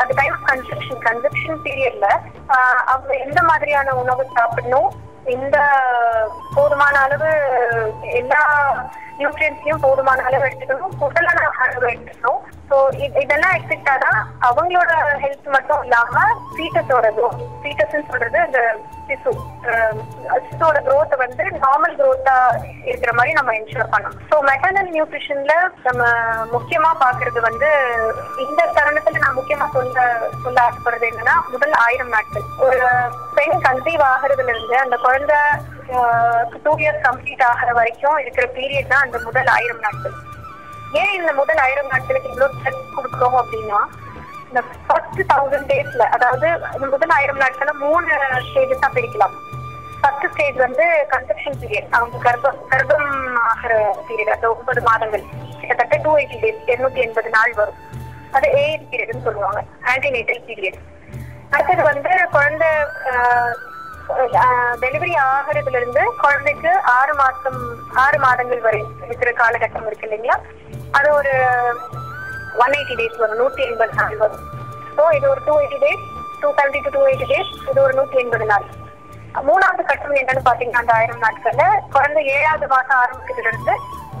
அது 0.00 0.12
டைம் 0.14 0.34
ஆஃப் 0.34 0.46
கன்செப்ஷன் 0.46 1.00
கன்செப்ஷன் 1.00 1.60
பீரியட்ல 1.64 2.06
அவங்க 2.86 3.12
எந்த 3.24 3.40
மாதிரியான 3.42 3.94
உணவு 3.94 4.24
சாப்பிடணும் 4.36 4.88
இந்த 5.30 5.56
போதுமான 6.54 6.94
அளவு 7.00 7.30
எல்லா 8.14 8.40
நியூட்ரியன்ஸையும் 9.18 9.82
போதுமான 9.82 10.22
அளவு 10.22 10.46
எடுத்துக்கணும் 10.46 10.96
உடலான 11.06 11.42
அளவு 11.58 11.86
எடுத்துக்கணும் 11.90 12.40
ஸோ 12.70 12.76
இதெல்லாம் 13.22 13.54
எடுத்துக்கிட்டாதான் 13.54 14.18
அவங்களோட 14.48 14.90
ஹெல்த் 15.22 15.48
மட்டும் 15.54 15.80
இல்லாம 15.84 16.20
ஃபீட்டஸோடதும் 16.54 17.16
க்ரோத் 17.18 17.40
ஃபீட்டஸ்ன்னு 17.62 18.10
சொல்றது 18.10 18.38
இந்த 18.48 18.60
சிசு 19.08 19.30
சிசுவோட 20.44 20.78
க்ரோத் 20.86 21.14
வந்து 21.22 21.44
நார்மல் 21.64 21.96
க்ரோத்தா 22.00 22.36
இருக்கிற 22.90 23.12
மாதிரி 23.18 23.32
நம்ம 23.38 23.54
என்ஷூர் 23.58 23.90
பண்ணணும். 23.94 24.20
ஸோ 24.30 24.36
மெட்டர்னல் 24.50 24.92
நியூட்ரிஷன்ல 24.96 25.54
நம்ம 25.88 26.04
முக்கியமா 26.54 26.92
பாக்குறது 27.04 27.40
வந்து 27.48 27.70
இந்த 28.46 28.60
தருணத்துல 28.78 29.22
நான் 29.24 29.38
முக்கியமா 29.40 29.68
சொல்ல 29.76 30.06
சொல்ல 30.44 30.58
ஆசைப்படுறது 30.68 31.10
என்னன்னா 31.10 31.36
முதல் 31.54 31.76
ஆயிரம் 31.86 32.14
நாட்கள். 32.16 32.46
ஒரு 32.68 32.80
பெண் 33.38 33.60
கன்சீவ் 33.66 34.04
ஆகுறதுல 34.12 34.52
இருந்து 34.54 34.78
அந்த 34.84 34.98
குழந்தை 35.06 35.40
டூ 36.64 36.72
இயர்ஸ் 36.82 37.04
கம்ப்ளீட் 37.06 37.46
ஆகிற 37.50 37.70
வரைக்கும் 37.78 38.18
இருக்கிற 38.24 38.46
பீரியட் 38.58 38.92
தான் 38.92 39.06
அந்த 39.06 39.18
முதல் 39.28 39.50
ஆயிரம் 39.58 39.84
நாட்கள். 39.86 40.16
ஏன் 40.98 41.14
இந்த 41.18 41.32
முதல் 41.32 41.60
ஆயிரம் 41.64 41.90
நாட்களுக்கு 41.92 42.30
இவ்வளவு 42.32 42.54
ஸ்ட்ரெஸ் 42.54 42.94
கொடுக்குறோம் 42.96 43.36
அப்படின்னா 43.40 43.80
இந்த 44.48 44.60
ஃபர்ஸ்ட் 44.86 45.20
தௌசண்ட் 45.32 45.68
டேஸ்ல 45.70 46.04
அதாவது 46.16 46.46
இந்த 46.76 46.86
முதல் 46.94 47.12
ஆயிரம் 47.16 47.40
நாட்களை 47.42 47.72
மூணு 47.84 48.08
ஸ்டேஜஸா 48.48 48.88
பிரிக்கலாம். 48.96 49.34
ஃபர்ஸ்ட் 50.00 50.26
ஸ்டேஜ் 50.32 50.58
வந்து 50.66 50.84
கன்செப்ஷன் 51.14 51.58
பீரியட் 51.62 51.88
அவங்க 51.96 52.22
கர்ப்பம் 52.26 52.60
கர்ப்பம் 52.72 53.08
ஆகிற 53.50 53.72
பீரியட் 54.08 54.34
அந்த 54.36 54.46
ஒன்பது 54.54 54.82
மாதங்கள் 54.88 55.24
கிட்டத்தட்ட 55.60 55.96
டூ 56.04 56.12
எயிட்டி 56.20 56.38
டேஸ் 56.44 56.62
இருநூத்தி 56.72 57.02
எண்பது 57.06 57.30
நாள் 57.36 57.52
வரும். 57.60 57.80
அது 58.36 58.46
ஏஎல் 58.60 58.88
பீரியட்னு 58.90 59.26
சொல்லுவாங்க 59.28 59.60
ஆன்டிநேட்டல் 59.92 60.42
பீரியட் 60.48 60.80
அடுத்தது 61.54 61.82
வந்து 61.92 62.10
குழந்தை 62.34 62.68
டெலிவரி 64.82 65.14
ஆகிறதுல 65.30 65.78
இருந்து 65.80 66.02
குழந்தைக்கு 66.22 66.70
ஆறு 66.98 67.12
மாசம் 67.20 67.58
ஆறு 68.04 68.18
மாதங்கள் 68.24 68.62
வரை 68.66 68.80
இருக்கிற 69.06 69.30
காலகட்டம் 69.40 69.86
இருக்கு 69.88 70.06
இல்லைங்களா? 70.08 70.36
அது 70.98 71.08
ஒரு 71.18 71.32
ஒன் 72.64 72.74
எயிட்டி 72.78 72.94
டேஸ் 73.00 73.20
வரும் 73.22 73.40
நூத்தி 73.42 73.62
எண்பது 73.68 73.94
நாள் 74.00 74.16
வரும். 74.22 74.42
ஸோ 74.96 75.04
இது 75.18 75.26
ஒரு 75.32 75.42
two 75.48 75.54
eighty 75.62 75.78
days 75.84 76.04
two 76.42 76.48
seventy 76.58 76.80
to 76.86 76.92
two 76.96 77.02
eighty 77.10 77.28
days 77.32 77.52
இது 77.70 77.78
ஒரு 77.86 77.94
நூத்தி 78.00 78.18
எண்பது 78.24 78.48
நாள். 78.52 78.66
மூணாவது 79.48 79.82
கட்டம் 79.90 80.18
என்னன்னு 80.20 80.48
பாத்தீங்கன்னா 80.48 80.82
அந்த 80.84 80.94
ஆயிரம் 80.98 81.24
நாட்கள்ல 81.26 81.64
குழந்தை 81.96 82.22
ஏழாவது 82.36 82.68
மாசம் 82.74 83.00
ஆரம்பிக்கிறதுல 83.02 83.50
இருந்து 83.52 83.74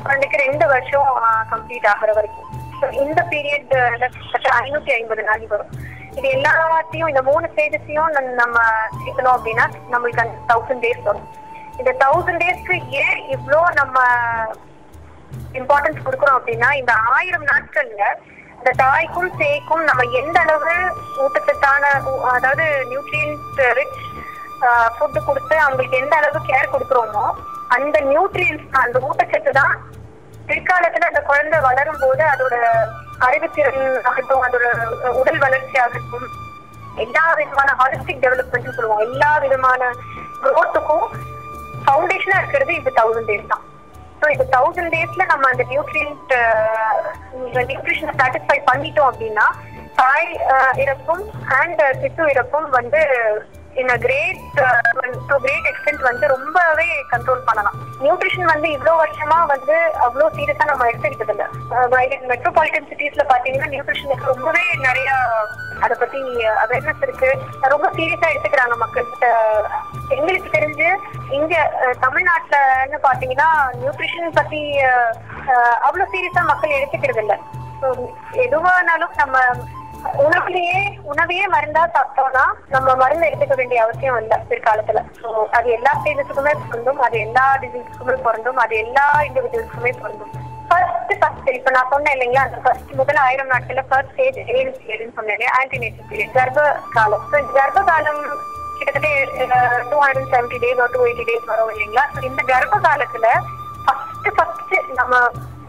குழந்தைக்கு 0.04 0.36
ரெண்டு 0.46 0.66
வருஷம் 0.74 1.08
கம்ப்ளீட் 1.52 1.88
ஆகிற 1.92 2.12
வரைக்கும். 2.18 2.46
இந்த 3.02 3.20
பீரியட் 3.32 3.72
ஐநூத்தி 4.60 4.92
ஐம்பது 4.98 5.22
நாள் 5.28 5.46
வரும். 5.52 5.72
இது 6.18 6.28
எல்லாத்தையும் 6.36 7.10
இந்த 7.12 7.22
மூணு 7.22 7.46
ஸ்டேஜஸையும் 7.52 8.16
நம்ம 8.42 8.56
சேர்க்கணும் 9.02 9.36
அப்படின்னா 9.36 9.66
நம்மளுக்கு 9.92 10.24
அந்த 10.24 10.38
தௌசண்ட் 10.50 10.84
டேஸ் 10.84 11.06
வரும். 11.08 11.28
இந்த 11.80 11.92
தௌசண்ட் 12.04 12.42
டேஸ்க்கு 12.44 12.76
ஏன் 13.02 13.20
இவ்வளோ 13.36 13.60
நம்ம 13.80 13.98
இம்பார்ட்டன்ஸ் 15.60 16.04
கொடுக்குறோம் 16.06 16.38
அப்படின்னா 16.38 16.68
இந்த 16.80 16.92
ஆயிரம் 17.16 17.46
நாட்கள்ல 17.52 18.04
இந்த 18.58 18.72
தாய்க்கும் 18.82 19.30
சேய்க்கும் 19.40 19.84
நம்ம 19.90 20.02
எந்த 20.20 20.36
அளவு 20.40 20.72
ஊட்டச்சத்தான 21.24 21.92
அதாவது 22.32 22.64
நியூட்ரியன்ஸ் 22.90 23.60
ரிச் 23.78 24.00
ஃபுட் 24.96 25.18
கொடுத்து 25.28 25.54
அவங்களுக்கு 25.64 26.00
எந்த 26.02 26.14
அளவு 26.16 26.40
கேர் 26.50 26.72
கொடுக்குறோமோ 26.74 27.24
அந்த 27.76 27.96
நியூட்ரியன்ஸ் 28.10 28.66
அந்த 28.82 28.98
ஊட்டச்சத்து 29.08 29.52
தான் 29.52 29.74
பிற்காலத்துல 30.50 31.08
அந்த 31.10 31.22
குழந்தை 31.30 31.58
வளரும் 31.68 32.02
போது 32.02 32.22
அதோட 32.32 32.54
அறிவுத்திறன் 33.26 33.82
ஆகட்டும் 34.10 34.44
அதோட 34.46 34.66
உடல் 35.20 35.42
வளர்ச்சி 35.44 35.78
ஆகட்டும் 35.84 36.28
எல்லா 37.04 37.24
விதமான 37.38 37.70
ஹாலிஸ்டிக் 37.80 38.22
டெவலப்மெண்ட் 38.24 38.76
சொல்லுவோம். 38.76 39.02
எல்லா 39.06 39.30
விதமான 39.44 39.82
குரோத்துக்கும் 40.44 41.06
ஃபவுண்டேஷனா 41.84 42.38
இருக்கிறது 42.40 42.72
இது 42.78 42.90
தௌசண்ட் 42.98 43.28
டேஸ் 43.30 43.50
தான். 43.52 43.64
ஸோ 44.20 44.28
இது 44.34 44.44
தௌசண்ட் 44.54 44.92
டேஸ்ல 44.94 45.24
நம்ம 45.32 45.48
அந்த 45.52 45.64
நியூட்ரியன்ட் 45.72 46.32
நியூட்ரிஷனை 47.70 48.14
சாட்டிஸ்ஃபை 48.20 48.58
பண்ணிட்டோம் 48.70 49.10
அப்படின்னா 49.10 49.46
தாய் 50.00 50.28
இறப்பும் 50.84 51.24
அண்ட் 51.60 51.80
சிசு 52.02 52.26
இறப்பும் 52.34 52.68
வந்து 52.78 53.00
in 53.78 53.90
great 54.04 54.40
to 55.28 55.36
great 55.44 55.68
extent 55.70 56.02
வந்து 56.08 56.24
ரொம்பவே 56.32 56.88
கண்ட்ரோல் 57.12 57.44
பண்ணலாம். 57.48 57.76
நியூட்ரிஷன் 58.04 58.50
வந்து 58.52 58.68
இவ்வளோ 58.76 58.92
வருஷமா 59.02 59.38
வந்து 59.52 59.76
அவ்வளோ 60.06 60.26
சீரியஸா 60.36 60.64
நம்ம 60.70 60.86
எடுத்துக்கிட்டது 60.90 61.34
இல்லை 61.34 61.48
மெட்ரோபாலிட்டன் 62.32 62.88
சிட்டிஸ்ல 62.90 63.24
பாத்தீங்கன்னா 63.32 63.70
நியூட்ரிஷனுக்கு 63.74 64.30
ரொம்பவே 64.32 64.64
நிறைய 64.86 65.10
அதை 65.84 65.94
பத்தி 66.02 66.20
அவேர்னஸ் 66.64 67.04
இருக்கு. 67.06 67.30
ரொம்ப 67.74 67.86
சீரியஸா 67.96 68.30
எடுத்துக்கிறாங்க 68.32 68.76
மக்கள். 68.84 69.08
எங்களுக்கு 70.16 70.50
தெரிஞ்சு 70.58 70.88
இங்க 71.38 71.54
தமிழ்நாட்டுலன்னு 72.04 72.98
பாத்தீங்கன்னா 73.08 73.48
நியூட்ரிஷன் 73.80 74.38
பத்தி 74.40 74.60
அவ்வளோ 75.86 75.86
அவ்வளவு 75.86 76.12
சீரியஸா 76.14 76.44
மக்கள் 76.52 76.78
எடுத்துக்கிறது 76.78 77.22
இல்ல 77.24 77.36
எதுவானாலும் 78.46 79.14
நம்ம 79.20 79.38
உணவுலயே 80.24 80.78
உணவையே 81.04 81.46
மருந்தா 81.48 81.82
சாப்பிட்டோம்னா 81.94 82.44
நம்ம 82.68 82.94
மருந்து 82.94 83.26
எடுத்துக்க 83.26 83.54
வேண்டிய 83.54 83.78
அவசியம் 83.84 84.14
வந்த 84.14 84.34
பிற்காலத்துல. 84.50 85.00
அது 85.58 85.68
எல்லா 85.70 85.92
ஸ்டேஜஸுக்குமே 85.98 86.52
பொருந்தும் 86.62 87.00
அது 87.06 87.18
எல்லா 87.18 87.44
டிசீஸ்க்குமே 87.62 88.16
பொருந்தும் 88.26 88.60
அது 88.64 88.76
எல்லா 88.76 89.04
இண்டிவிஜுவல்ஸுக்குமே 89.28 89.92
பொருந்தும். 90.02 90.32
ஃபர்ஸ்ட் 90.70 91.12
ஃபர்ஸ்ட் 91.22 91.48
இப்ப 91.50 91.70
நான் 91.70 91.90
சொன்னேன் 91.90 92.14
இல்லைங்களா 92.16 92.44
அந்த 92.48 92.58
ஃபர்ஸ்ட் 92.64 92.92
முதல் 92.94 93.20
ஆயிரம் 93.24 93.50
நாட்கள்ல 93.52 93.84
ஃபர்ஸ்ட் 93.90 94.12
ஸ்டேஜ் 94.12 94.38
ஏழு 94.54 94.70
பீரியட்னு 94.78 95.16
சொன்னேன் 95.18 95.54
ஆன்டினேட்டல் 95.60 96.08
பீரியட் 96.10 96.36
கர்ப்ப 96.38 96.66
காலம் 96.96 97.24
கர்ப்ப 97.58 97.82
காலம் 97.90 98.20
கிட்டத்தட்ட 98.78 99.56
two 99.90 99.96
hundred 100.04 100.30
seventy 100.34 100.58
days 100.62 100.82
two 100.94 101.00
eighty 101.08 101.24
days 101.30 101.48
வரும் 101.50 101.72
இல்லைங்களா. 101.74 102.04
இந்த 102.28 102.42
கர்ப்ப 102.52 102.76
காலத்துல 102.88 103.26
ஃபர்ஸ்ட் 103.86 104.30
ஃபர்ஸ்ட் 104.38 104.74
நம்ம 105.00 105.14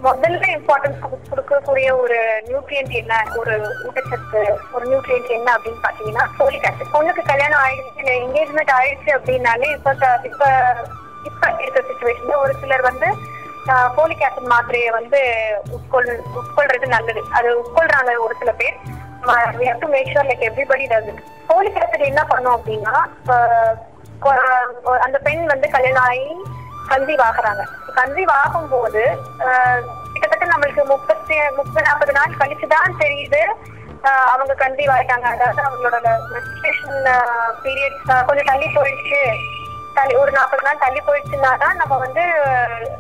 முதல்ல 0.04 0.46
இம்பார்ட்டன்ஸ் 0.58 1.02
கொடுக்கக்கூடிய 1.32 2.02
ஒரு 2.02 2.18
நியூட்ரியன்ட் 2.46 2.90
என்ன? 2.90 3.24
ஒரு 3.36 3.54
ஊட்டச்சத்து 3.86 4.40
ஒரு 4.74 4.86
நியூட்ரியன்ட் 4.90 5.30
என்ன 5.30 5.58
அப்படின்னு 5.58 5.84
பாத்தீங்கன்னா 5.84 6.26
ஃபோலிக் 6.38 6.68
ஆசிட் 6.70 6.94
பொண்ணுக்கு 6.94 7.22
கல்யாணம் 7.26 7.60
ஆயிடுச்சு 7.60 8.14
என்கேஜ்மெண்ட் 8.26 8.74
ஆயிடுச்சு 8.80 9.12
அப்படின்னாலே 9.18 9.72
இப்ப 9.72 9.96
இப்ப 10.24 10.46
இப்ப 11.24 11.54
இருக்கிற 11.60 11.84
சுச்சுவேஷன்ல 11.90 12.36
ஒரு 12.38 12.54
சிலர் 12.62 12.82
வந்து 12.82 13.08
போலிக் 13.98 14.26
ஆசிட் 14.28 14.50
மாத்திரையை 14.50 14.92
வந்து 14.92 15.20
உட்கொள் 15.72 16.20
உட்கொள்றது 16.40 16.86
நல்லது. 16.86 17.22
அது 17.32 17.50
உட்கொள்றாங்க 17.62 18.18
ஒரு 18.20 18.36
சில 18.40 18.52
பேர். 18.52 18.78
we 19.24 19.66
have 19.70 19.80
to 19.80 19.88
like 19.88 20.12
sure 20.14 20.26
like 20.30 20.44
everybody 20.50 20.86
does 20.94 21.08
it. 21.08 21.20
Acid 21.50 22.00
என்ன 22.00 22.24
பண்ணும் 22.24 22.56
அப்படின்னா 22.58 22.96
அந்த 25.00 25.18
பெண் 25.18 25.46
வந்து 25.46 25.70
கல்யாணம் 25.70 26.04
ஆகி 26.04 26.26
கன்சீவ் 26.92 27.22
ஆகுறாங்க 27.22 27.64
கன்சீவ் 27.96 28.32
ஆகும்போது 28.44 29.18
கிட்டத்தட்ட 30.14 30.46
நம்மளுக்கு 30.46 30.84
முப்பத்தி 30.84 31.36
முப்பது 31.56 31.82
நாற்பது 31.82 32.12
நாள் 32.12 32.38
கழிச்சுதான் 32.40 32.92
தெரியுது 33.00 33.42
அவங்க 34.06 34.54
கன்சீவ் 34.54 34.94
ஆயிட்டாங்க 34.96 35.28
அதாவது 35.36 35.62
அவங்களோட 35.62 36.10
மென்ஸ்ட்ரேஷன் 36.34 37.10
பீரியட்ஸ் 37.64 38.26
கொஞ்சம் 38.26 38.46
தள்ளி 38.46 38.66
போயிடுச்சு. 38.66 39.36
தள்ளி 39.94 40.16
ஒரு 40.16 40.32
நாற்பது 40.32 40.64
நாள் 40.64 40.78
தள்ளி 40.80 41.02
போயிடுச்சுன்னா 41.08 41.58
தான் 41.58 41.76
நம்ம 41.76 41.98
வந்து 41.98 42.22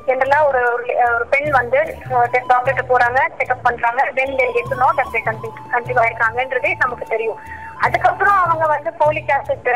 ஜென்ரலா 0.05 0.47
ஒரு 0.47 0.59
ஒரு- 0.59 1.13
ஒரு 1.15 1.25
பெண் 1.29 1.49
வந்து 1.49 1.97
டாக்டர்கிட்ட 2.09 2.81
போறாங்க 2.89 3.19
செக்அப் 3.37 3.63
பண்றாங்க. 3.63 4.03
Then 4.15 4.35
get 4.37 4.77
know 4.77 4.89
that 4.97 5.35
conceive 5.73 5.99
ஆயிருக்காங்கன்றதே 5.99 6.75
நமக்கு 6.77 7.05
தெரியும். 7.05 7.39
அதுக்கப்புறம் 7.81 8.39
அவங்க 8.43 8.65
வந்து 8.67 8.89
போலிக் 8.99 9.31
ஆசிட் 9.35 9.69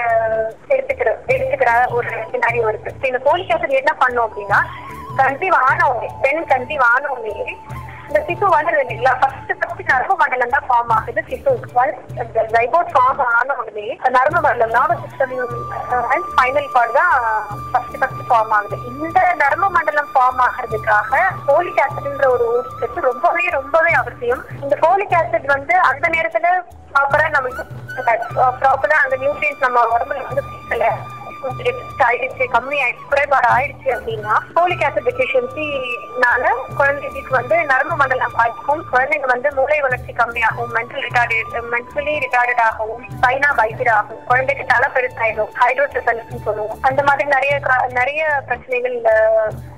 எடுத்துக்கிற 0.73 1.09
எடுத்துக்கிற 1.33 1.71
ஒரு 1.89 2.09
சினாரியோ 2.33 2.67
இருக்கு. 2.67 3.07
இந்த 3.07 3.19
போலிக் 3.27 3.53
ஆசிட் 3.55 3.79
என்ன 3.81 3.93
பண்ணும் 3.93 4.25
அப்படின்னா 4.27 4.59
கன்சீவ் 5.17 5.57
ஆனவங்க 5.67 6.07
பெண் 6.21 6.43
கன்சீவ் 6.51 6.83
ஆனவங்களே 6.93 7.45
இந்த 8.07 8.19
சிசு 8.27 8.45
வளருது 8.53 8.81
இல்லைங்களா? 8.83 9.13
ஃபர்ஸ்ட் 9.21 9.51
ஃபர்ஸ்ட் 9.59 9.89
நரம்பு 9.91 10.15
மண்டலம் 10.21 10.53
தான் 10.55 10.65
ஃபார்ம் 10.69 10.91
ஆகுது. 10.95 11.21
சிசு 11.29 11.51
ஜைபோட் 12.55 12.91
ஃபார்ம் 12.95 13.21
ஆன 13.27 13.55
உடனே 13.61 13.85
நரம்பு 14.15 14.39
மண்டலம் 14.45 14.73
nervous 14.77 15.03
system 15.05 15.33
and 16.13 16.27
spinal 16.31 16.69
cord 16.75 16.93
தான் 16.99 17.13
ஃபர்ஸ்ட் 17.71 17.97
ஃபர்ஸ்ட் 18.01 18.23
ஃபார்ம் 18.29 18.53
ஆகுது. 18.57 18.77
இந்த 18.91 19.19
நரம்பு 19.43 19.69
மண்டலம் 19.77 20.09
ஃபார்ம் 20.13 20.41
ஆகிறதுக்காக 20.47 21.21
போலிக் 21.49 21.81
ஆசிட்ன்ற 21.85 22.29
ஒரு 22.35 22.45
ஊட்டச்சத்து 22.53 23.07
ரொம்பவே 23.09 23.45
ரொம்பவே 23.59 23.93
அவசியம். 24.01 24.43
இந்த 24.63 24.77
போலிக் 24.85 25.17
ஆசிட் 25.21 25.53
வந்து 25.55 25.75
அந்த 25.89 26.05
நேரத்துல 26.15 26.53
ப்ராப்பரா 26.93 27.27
நமக்கு 27.37 27.63
ப்ராப்பரா 28.61 28.97
அந்த 29.03 29.15
நியூட்ரியன்ஸ் 29.23 29.65
நம்ம 29.65 29.85
உடம்புல 29.95 30.25
வந்து 30.29 30.43
சேர்க்கல. 30.51 30.85
கொஞ்சம் 31.45 31.75
ஆயிடுச்சு 32.09 32.43
கம்மி 32.53 32.77
ஆயிடுச்சு 32.83 33.07
குறைபாடு 33.09 33.47
ஆயிடுச்சு 33.47 33.87
அப்படின்னா 33.87 34.33
போலிக் 34.55 34.85
ஆசிட் 34.87 35.07
டெஃபிஷியன்சினால 35.09 36.43
குழந்தைகளுக்கு 36.77 37.31
வந்து 37.31 37.65
நரம்பு 37.65 37.95
மண்டலம் 37.95 38.31
பாதிக்கும். 38.35 38.85
குழந்தைங்க 38.93 39.27
வந்து 39.27 39.53
மூளை 39.53 39.81
வளர்ச்சி 39.81 40.13
கம்மியாகும் 40.13 40.73
மென்டல் 40.73 41.03
ரிட்டார்டட் 41.07 41.63
மென்டலி 41.71 42.19
ரிட்டார்டட் 42.19 42.61
ஆகும் 42.61 43.03
ஸ்பைனா 43.03 43.49
பைபிட் 43.57 43.89
ஆகும் 43.89 44.23
குழந்தைக்கு 44.23 44.65
தலை 44.65 44.89
பெருசாயிடும் 44.93 45.51
ஹைட்ரோசெசல்ஸ் 45.59 46.43
சொல்லுவோம். 46.43 46.77
அந்த 46.81 47.03
மாதிரி 47.03 47.29
நிறைய 47.29 47.59
கா- 47.63 47.91
நிறைய 47.91 48.41
பிரச்சனைகள் 48.45 49.01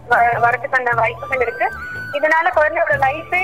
வரதுக்கான 0.10 0.96
வாய்ப்புகள் 0.96 1.40
இருக்கு. 1.40 1.72
இதனால 2.14 2.48
குழந்தையோட 2.56 2.94
லைஃபே 2.98 3.44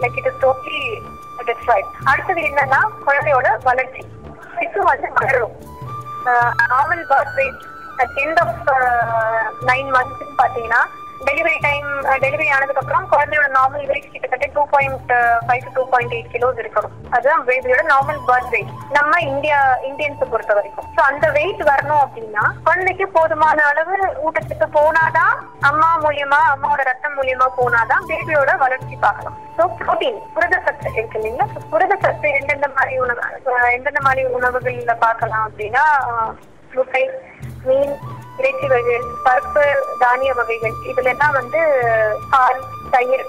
like 0.00 0.16
it 0.16 0.26
is 0.26 0.46
totally 0.46 1.02
destroyed 1.46 1.90
அடுத்தது 2.04 2.40
என்னன்னா 2.40 2.86
குழந்தையோட 3.06 3.56
வளர்ச்சி. 3.62 4.04
சிசு 4.56 4.78
வந்து 4.78 5.08
வளரும் 5.14 5.52
normal 6.70 7.04
birth 7.06 7.36
rate 7.36 7.62
at 7.98 8.16
end 8.16 8.40
of 8.44 8.70
nine 9.64 9.90
months 9.96 10.32
பாத்தீங்கன்னா 10.38 10.82
டெலிவரி 11.28 11.58
டைம் 11.66 11.88
டெலிவரி 12.24 12.48
ஆனதுக்கு 12.54 12.82
அப்புறம் 12.82 13.06
குழந்தையோட 13.12 13.48
நார்மல் 13.56 13.86
வெயிட் 13.90 14.10
கிட்டத்தட்ட 14.14 14.46
two 14.56 14.62
point 14.74 15.12
five 15.46 15.62
to 15.66 15.70
two 15.76 15.84
point 15.92 16.14
eight 16.16 16.30
kilos 16.34 16.60
இருக்கணும். 16.62 16.94
அதுதான் 17.16 17.44
பேபியோட 17.48 17.82
நார்மல் 17.92 18.20
பர்த் 18.28 18.52
வெயிட் 18.54 18.72
நம்ம 18.96 19.20
இந்தியா 19.32 19.58
இந்தியன்ஸை 19.90 20.26
பொறுத்த 20.32 20.54
வரைக்கும். 20.58 20.88
ஸோ 20.96 21.02
அந்த 21.10 21.26
வெயிட் 21.38 21.62
வரணும் 21.70 22.02
அப்படின்னா 22.04 22.44
குழந்தைக்கு 22.68 23.06
போதுமான 23.16 23.64
அளவு 23.72 23.96
ஊட்டச்சத்து 24.26 24.68
போனாதான் 24.78 25.34
அம்மா 25.70 25.90
மூலியமா 26.04 26.40
அம்மாவோட 26.54 26.82
ரத்தம் 26.90 27.16
மூலியமா 27.20 27.48
போனாதான் 27.60 28.04
பேபியோட 28.10 28.52
வளர்ச்சி 28.64 28.96
பார்க்கலாம். 29.06 29.38
ஸோ 29.58 29.64
புரோட்டீன் 29.78 30.20
புரத 30.34 30.56
சத்து 30.66 30.90
இருக்கு 30.98 31.18
இல்லைங்களா? 31.20 31.46
புரத 31.72 31.94
சத்து 32.04 32.28
எந்தெந்த 32.40 32.68
மாதிரி 32.76 32.98
உணவு 33.04 33.22
எந்தெந்த 33.76 34.02
மாதிரி 34.08 34.24
உணவுகள்ல 34.38 34.94
பார்க்கலாம் 35.06 35.46
அப்படின்னா 35.48 35.84
முட்டை 36.78 37.04
மீன் 37.68 37.94
இறைச்சி 38.40 38.66
வகைகள் 38.72 39.06
பருப்பு 39.26 39.62
தானிய 40.02 40.32
வகைகள். 40.40 40.74
இதுல 40.90 41.08
எல்லாம் 41.14 41.36
வந்து 41.40 41.60
பால் 42.32 42.60
தயிர் 42.94 43.26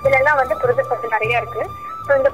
இதுல 0.00 0.16
எல்லாம் 0.20 0.40
வந்து 0.40 0.54
புரத 0.62 0.82
நிறைய 1.14 1.40
இருக்கு. 1.42 1.62
ஸோ 2.06 2.14
இந்த 2.18 2.30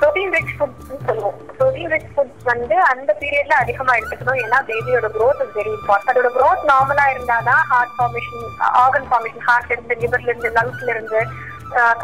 ப்ரோட்டீன் 0.00 0.32
ரிச் 0.36 0.54
ஃபுட்னு 0.56 0.96
சொல்லுவோம். 1.08 1.36
ப்ரோட்டீன் 1.58 1.90
ரிச் 1.92 2.10
ஃபுட் 2.14 2.32
வந்து 2.50 2.76
அந்த 2.92 3.10
பீரியட்ல 3.20 3.54
அதிகமா 3.62 3.92
எடுத்துக்கணும். 3.98 4.40
ஏன்னா 4.44 4.58
பேபியோட 4.70 5.08
க்ரோத் 5.16 5.42
இஸ் 5.44 5.54
வெரி 5.58 5.72
இம்பார்ட்டன்ட் 5.78 6.12
அதோட 6.12 6.30
க்ரோத் 6.36 6.66
நார்மலா 6.72 7.06
இருந்தாதான் 7.14 7.62
ஹார்ட் 7.70 7.94
ஃபார்மேஷன் 7.96 8.44
ஆர்கன் 8.82 9.08
ஃபார்மேஷன் 9.10 9.46
ஹார்ட்ல 9.48 9.74
இருந்து 9.76 9.96
லிவர்ல 10.02 10.30
இருந்து 10.32 10.50
லங்ஸ்ல 10.58 10.90
இருந்து 10.94 11.20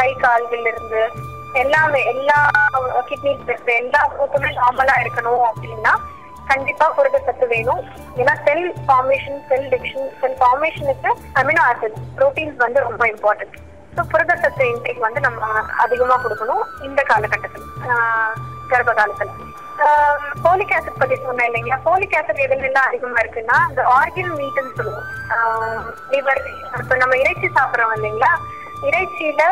கை 0.00 0.10
கால்கள் 0.24 0.70
இருந்து 0.72 1.02
எல்லாமே 1.62 2.00
எல்லா 2.12 2.38
கிட்னிஸ் 3.10 3.68
எல்லா 3.80 4.00
குரூப்புமே 4.14 4.50
நார்மலா 4.60 4.96
இருக்கணும் 5.04 5.44
அப்படின்னா 5.50 5.92
கண்டிப்பா 6.50 6.86
புரத 6.96 7.16
சத்து 7.26 7.46
வேணும். 7.46 7.82
ஏன்னா 8.20 8.34
cell 8.46 8.66
formation 8.86 9.40
cell 9.48 9.66
diction 9.72 10.08
cell 10.20 10.38
ஃபார்மேஷனுக்கு 10.40 11.10
amino 11.40 11.62
acid 11.68 11.98
proteins 12.18 12.62
வந்து 12.64 12.80
ரொம்ப 12.86 13.02
இம்பார்ட்டன்ட் 13.12 13.56
ஸோ 13.96 14.02
புரத 14.12 14.32
சத்து 14.42 14.64
இன்டேக் 14.72 15.04
வந்து 15.04 15.20
நம்ம 15.20 15.40
அதிகமா 15.84 16.16
கொடுக்கணும் 16.24 16.64
இந்த 16.88 17.00
காலகட்டத்தில் 17.10 17.66
ஆஹ் 17.90 18.34
கர்ப்ப 18.72 18.92
காலத்துல 18.98 19.30
போலிக் 20.44 20.72
ஆசிட் 20.76 20.98
பத்தி 21.00 21.16
சொன்னேன் 21.18 21.48
இல்லைங்களா? 21.48 21.76
போலிக் 21.86 22.16
ஆசிட் 22.18 22.42
எதுல 22.44 22.66
எல்லாம் 22.68 22.88
அதிகமா 22.88 23.20
இருக்குன்னா 23.22 23.56
இந்த 23.70 23.82
ஆர்கின் 23.94 24.34
மீட்னு 24.38 24.72
சொல்லுவோம். 24.78 25.06
லிவர் 26.12 26.40
இப்ப 26.80 26.96
நம்ம 27.02 27.14
இறைச்சி 27.22 27.48
சாப்பிடுறோம் 27.56 27.94
இல்லைங்களா? 27.96 28.32
இறைச்சியில 28.88 29.42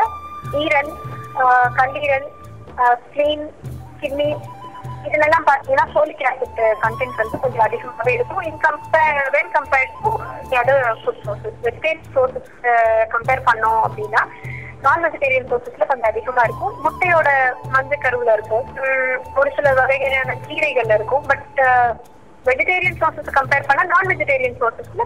ஈரல் 0.61 0.93
கல்லீரல் 1.79 2.29
ஸ்ப்ளீன் 3.03 3.45
கிட்னி 4.01 4.29
இதுல 5.07 5.25
எல்லாம் 5.29 5.47
பாத்தீங்கன்னா 5.49 5.87
ஃபோலிக் 5.93 6.23
ஆசிட் 6.31 6.61
கண்டென்ட் 6.85 7.21
வந்து 7.23 7.41
கொஞ்சம் 7.45 7.65
அதிகமாகவே 7.67 8.13
இருக்கும். 8.19 8.43
In 8.49 8.61
compare 8.67 9.19
when 9.37 9.53
compared 9.57 9.95
to 10.05 10.11
other 10.63 10.83
food 11.03 11.23
sources 11.27 11.59
vegetarian 11.67 12.13
sources 12.17 12.53
compare 13.15 13.47
பண்ணோம் 13.49 13.81
அப்படின்னா 13.89 14.23
நான் 14.85 15.05
வெஜிடேரியன் 15.07 15.49
சோர்சஸ்ல 15.51 15.87
கொஞ்சம் 15.91 16.11
அதிகமா 16.13 16.43
இருக்கும். 16.49 16.75
முட்டையோட 16.85 17.31
மஞ்சள் 17.75 18.05
கருவுல 18.05 18.37
இருக்கும். 18.39 18.69
ஒரு 19.41 19.51
சில 19.57 19.73
வகையான 19.81 20.37
கீரைகள்ல 20.47 20.99
இருக்கும். 21.01 21.27
பட் 21.33 21.61
வெஜிடேரியன் 22.51 23.01
சோர்சஸ் 23.01 23.37
கம்பேர் 23.39 23.69
பண்ணா 23.71 23.85
நான் 23.95 24.11
வெஜிடேரியன் 24.13 24.61
சோர்சஸ்ல 24.63 25.05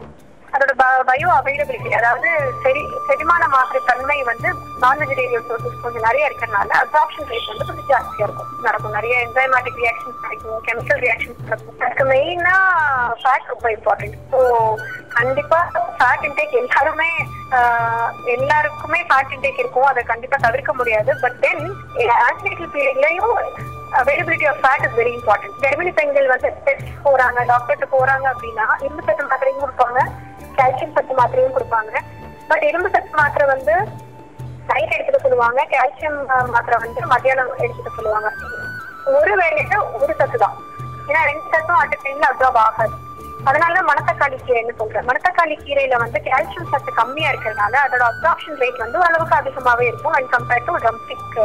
அதோட 0.57 0.73
பயோ 1.11 1.29
அவைலபிலிட்டி 1.39 1.91
அதாவது 1.99 2.29
செரி 2.65 2.83
செரிமானம் 3.09 3.55
ஆகிற 3.59 3.79
தன்மை 3.91 4.19
வந்து 4.31 4.49
நான் 4.83 5.01
வெஜிடேரியன் 5.03 5.47
சோர்சஸ் 5.49 5.83
கொஞ்சம் 5.85 6.07
நிறைய 6.09 6.29
இருக்கிறதுனால 6.29 6.71
அப்சார்ப்ஷன் 6.83 7.29
ரேட் 7.33 7.51
வந்து 7.53 7.69
கொஞ்சம் 7.69 7.89
ஜாஸ்தியா 7.93 8.27
இருக்கும். 8.27 8.51
நடக்கும். 8.67 8.97
நிறைய 8.99 9.15
என்சைமேட்டிக் 9.27 9.81
ரியாக்ஷன்ஸ் 9.83 10.23
கிடைக்கும் 10.25 10.61
கெமிக்கல் 10.69 11.03
ரியாக்ஷன்ஸ் 11.07 11.43
நடக்கும் 11.51 11.83
அதுக்கு 11.85 12.07
மெயினா 12.13 12.57
ஃபேட் 13.23 13.51
ரொம்ப 13.53 13.69
இம்பார்ட்டன்ட் 13.77 14.19
ஸோ 14.33 14.41
கண்டிப்பா 15.19 15.61
ஃபேட் 15.99 16.27
இன்டேக் 16.29 16.59
எல்லாருமே 16.63 17.11
எல்லாருக்குமே 18.35 19.01
ஃபேட் 19.09 19.35
இன்டேக் 19.37 19.61
இருக்கும். 19.63 19.89
அதை 19.91 20.03
கண்டிப்பா 20.13 20.37
தவிர்க்க 20.47 20.73
முடியாது. 20.81 21.13
But 21.25 21.39
then 21.45 21.65
antenatal 22.29 22.73
பீரியட்லயும் 22.77 23.35
availability 24.01 24.47
of 24.51 24.61
fat 24.65 24.85
is 24.87 24.97
very 25.01 25.13
important 25.19 25.57
கர்ப்பிணி 25.65 25.93
பெண்கள் 25.99 26.29
வந்து 26.33 26.49
டெஸ்ட் 26.67 26.93
போறாங்க 27.07 27.39
டாக்டர்கிட்ட 27.51 27.89
போறாங்க 27.97 28.27
அப்படின்னா 28.33 28.67
இரும்பு 28.85 29.03
சத்து 29.09 29.25
மாத்திரையும் 29.31 29.63
கொடுப்பாங்க 29.65 29.99
கால்சியம் 30.59 30.95
சத்து 30.97 31.15
மாத்திரையும் 31.21 31.55
கொடுப்பாங்க. 31.57 31.93
பட் 32.51 32.65
இரும்பு 32.71 32.89
சத்து 32.95 33.15
மாத்திரை 33.21 33.47
வந்து 33.55 33.75
நைட் 34.71 34.95
எடுத்துக்க 34.97 35.21
சொல்லுவாங்க 35.27 35.61
கால்சியம் 35.75 36.19
மாத்திரை 36.55 36.77
வந்து 36.85 37.01
மத்தியானம் 37.13 37.55
எடுத்துக்க 37.65 37.93
சொல்லுவாங்க. 37.99 38.31
ஒரு 39.19 39.33
வேலையில 39.41 39.77
ஒரு 40.01 40.13
சத்து 40.21 40.39
தான். 40.45 40.57
ஏன்னா 41.09 41.23
ரெண்டு 41.31 41.47
சத்தும் 41.55 41.81
அட் 41.83 41.97
டைம்ல 42.05 42.27
அப்சார்ப் 42.33 42.61
ஆகாது. 42.67 42.95
அதனால 43.51 43.77
மணத்தக்காளி 43.91 44.37
கீரைன்னு 44.47 44.75
சொல்றேன். 44.81 45.07
மணத்தக்காளி 45.09 45.55
கீரையில 45.63 45.97
வந்து 46.03 46.19
கால்சியம் 46.27 46.71
சத்து 46.75 46.91
கம்மியா 47.01 47.31
இருக்கிறதுனால 47.33 47.75
அதோட 47.87 48.05
அப்சார்ப்ஷன் 48.11 48.61
ரேட் 48.63 48.83
வந்து 48.85 48.99
அளவுக்கு 49.09 49.37
அதிகமாவே 49.41 49.87
இருக்கும். 49.91 50.15
And 50.19 50.31
compared 50.35 50.69
to 50.69 50.77
drumstick 50.85 51.39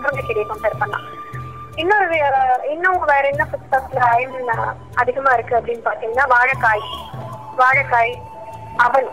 முருங்கைக்கீரையை 0.00 0.46
compare 0.52 0.80
பண்ணலாம். 0.82 1.06
இன்னொரு 1.76 2.16
இன்னும் 2.70 3.00
வேற 3.04 3.24
என்ன 3.28 3.44
ஃபுட் 3.44 3.66
ஸ்டப்ஸ்ல 3.66 4.00
அயன் 4.06 4.52
அதிகமா 4.94 5.32
இருக்கு 5.32 5.56
அப்படின்னு 5.56 5.84
பாத்தீங்கன்னா 5.84 6.26
வாழைக்காய். 6.28 6.84
வாழைக்காய் 7.56 8.14
அவல். 8.76 9.10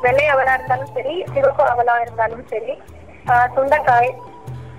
வெள்ளை 0.00 0.26
அவலா 0.28 0.54
இருந்தாலும் 0.54 0.92
சரி 0.94 1.14
சிவப்பு 1.34 1.62
அவலா 1.64 2.00
இருந்தாலும் 2.00 2.44
சரி 2.48 2.72
ஆஹ் 3.26 3.48
சுண்டைக்காய் 3.56 4.10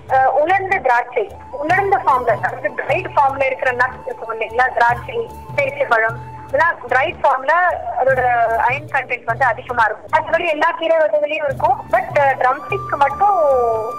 ஆஹ் 0.08 0.30
உலர்ந்த 0.40 0.76
திராட்சை. 0.78 1.24
உலர்ந்த 1.60 1.96
ஃபார்ம்ல 1.96 2.32
அதாவது 2.38 2.68
ட்ரைட் 2.80 3.10
ஃபார்ம்ல 3.14 3.44
இருக்கிற 3.44 3.70
நட்ஸ் 3.72 4.06
இருக்கும் 4.06 4.32
இல்லைங்களா? 4.32 4.66
திராட்சை 4.74 5.18
பேரிச்சை 5.56 5.86
பழம் 5.88 6.18
இதெல்லாம் 6.52 6.80
ட்ரைட் 6.90 7.20
ஃபார்ம்ல 7.20 7.52
அதோட 8.00 8.22
அயன் 8.66 8.88
கண்டென்ட் 8.94 9.28
வந்து 9.30 9.44
அதிகமா 9.50 9.84
இருக்கும். 9.88 10.10
அதுபடி 10.16 10.46
எல்லா 10.54 10.68
கீரை 10.80 10.96
வகைகளையும் 11.02 11.46
இருக்கும் 11.48 11.76
பட் 11.94 12.18
ட்ரம்ஸ்டிக் 12.40 12.92
uh, 12.94 12.98
மட்டும் 13.04 13.36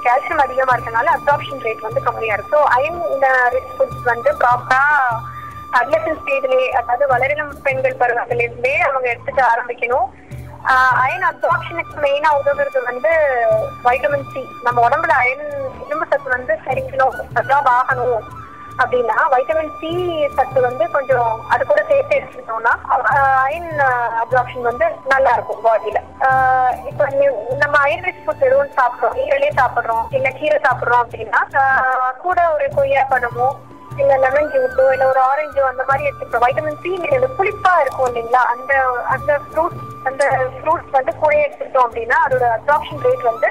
கால்சியம் 0.03 0.43
அதிகமா 0.43 0.73
இருக்கனால 0.75 1.13
அப்சார்ப்ஷன் 1.15 1.63
ரேட் 1.67 1.87
வந்து 1.87 2.03
கம்மியா 2.07 2.35
இருக்கும். 2.37 2.65
ஸோ 2.65 2.73
அயன் 2.75 2.99
இந்த 3.13 3.29
ரிச் 3.55 3.73
ஃபுட்ஸ் 3.77 4.05
வந்து 4.11 4.29
ப்ராப்பரா 4.41 4.83
அட்லசன் 5.79 6.19
ஸ்டேஜ்லயே 6.21 6.67
அதாவது 6.81 7.07
வளரினம் 7.13 7.55
பெண்கள் 7.67 7.99
பருவத்திலிருந்தே 8.03 8.75
அவங்க 8.89 9.07
எடுத்துக்க 9.13 9.41
ஆரம்பிக்கணும். 9.53 10.07
அயன் 11.05 11.27
அப்சார்ப்ஷனுக்கு 11.31 11.95
மெயினா 12.05 12.29
உதவுறது 12.41 12.79
வந்து 12.91 13.13
வைட்டமின் 13.87 14.29
சி 14.33 14.43
நம்ம 14.67 14.77
உடம்புல 14.87 15.15
அயன் 15.23 15.45
இரும்பு 15.87 16.05
சத்து 16.11 16.29
வந்து 16.37 16.53
சரிக்கணும் 16.67 17.17
அப்சார்ப் 17.39 17.73
ஆகணும். 17.79 18.21
அப்படின்னா 18.77 19.15
வைட்டமின் 19.33 19.73
சி 19.79 19.89
சத்து 20.35 20.59
வந்து 20.61 20.85
கொஞ்சம் 20.89 21.31
அது 21.49 21.63
கூட 21.65 21.81
சேர்த்து 21.89 22.17
எடுத்துக்கிட்டோம்னா 22.17 22.73
அயன் 23.43 23.69
அப்சார்ப்ஷன் 24.21 24.69
வந்து 24.69 24.85
நல்லா 25.11 25.33
இருக்கும் 25.33 25.61
பாடியில 25.65 25.99
இப்போ 26.89 27.05
நம்ம 27.61 27.75
அயன் 27.83 28.05
ரிச் 28.07 28.23
ஃபுட் 28.23 28.47
எதுவும் 28.47 28.73
சாப்பிடுறோம் 28.77 29.19
ஈரலே 29.23 29.51
சாப்பிடுறோம் 29.59 30.05
இல்ல 30.11 30.31
கீரை 30.39 30.59
சாப்பிடுறோம் 30.65 31.03
அப்படின்னா 31.03 31.41
கூட 32.23 32.39
ஒரு 32.51 32.67
கொய்யா 32.75 33.03
பழமோ 33.11 33.49
இல்ல 33.97 34.13
லெமன் 34.17 34.51
ஜூஸோ 34.53 34.85
இல்ல 34.93 35.05
ஒரு 35.09 35.21
ஆரஞ்சோ 35.23 35.63
அந்த 35.67 35.83
மாதிரி 35.89 36.07
எடுத்துக்கிறோம் 36.07 36.45
வைட்டமின் 36.45 36.81
சி 36.83 36.91
இந்த 37.09 37.27
புளிப்பா 37.37 37.73
இருக்கும் 37.81 38.07
இல்லைங்களா? 38.09 38.41
அந்த 38.53 38.73
அந்த 39.15 39.31
ஃப்ரூட் 39.43 39.75
அந்த 40.09 40.23
ஃப்ரூட்ஸ் 40.55 40.95
வந்து 40.95 41.13
கூட 41.21 41.33
எடுத்துக்கிட்டோம் 41.41 41.87
அப்படின்னா 41.87 42.17
அதோட 42.25 42.45
அப்சார்ப்ஷன் 42.55 43.03
ரேட் 43.05 43.29
வந்து 43.29 43.49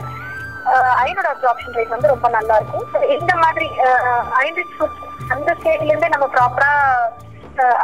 அயனோட 0.99 1.29
அப்சார்ப்ஷன் 1.31 1.77
ரேட் 1.77 1.95
வந்து 1.95 2.11
ரொம்ப 2.11 2.29
நல்லா 2.29 2.57
இருக்கும். 2.59 2.85
இந்த 3.17 3.33
மாதிரி 3.37 3.69
அயன் 4.41 4.59
ரிச் 4.59 4.77
அந்த 5.35 5.51
ஸ்டேட்ல 5.59 5.93
இருந்தே 5.93 6.15
நம்ம 6.17 6.29
ப்ராப்பரா 6.37 6.73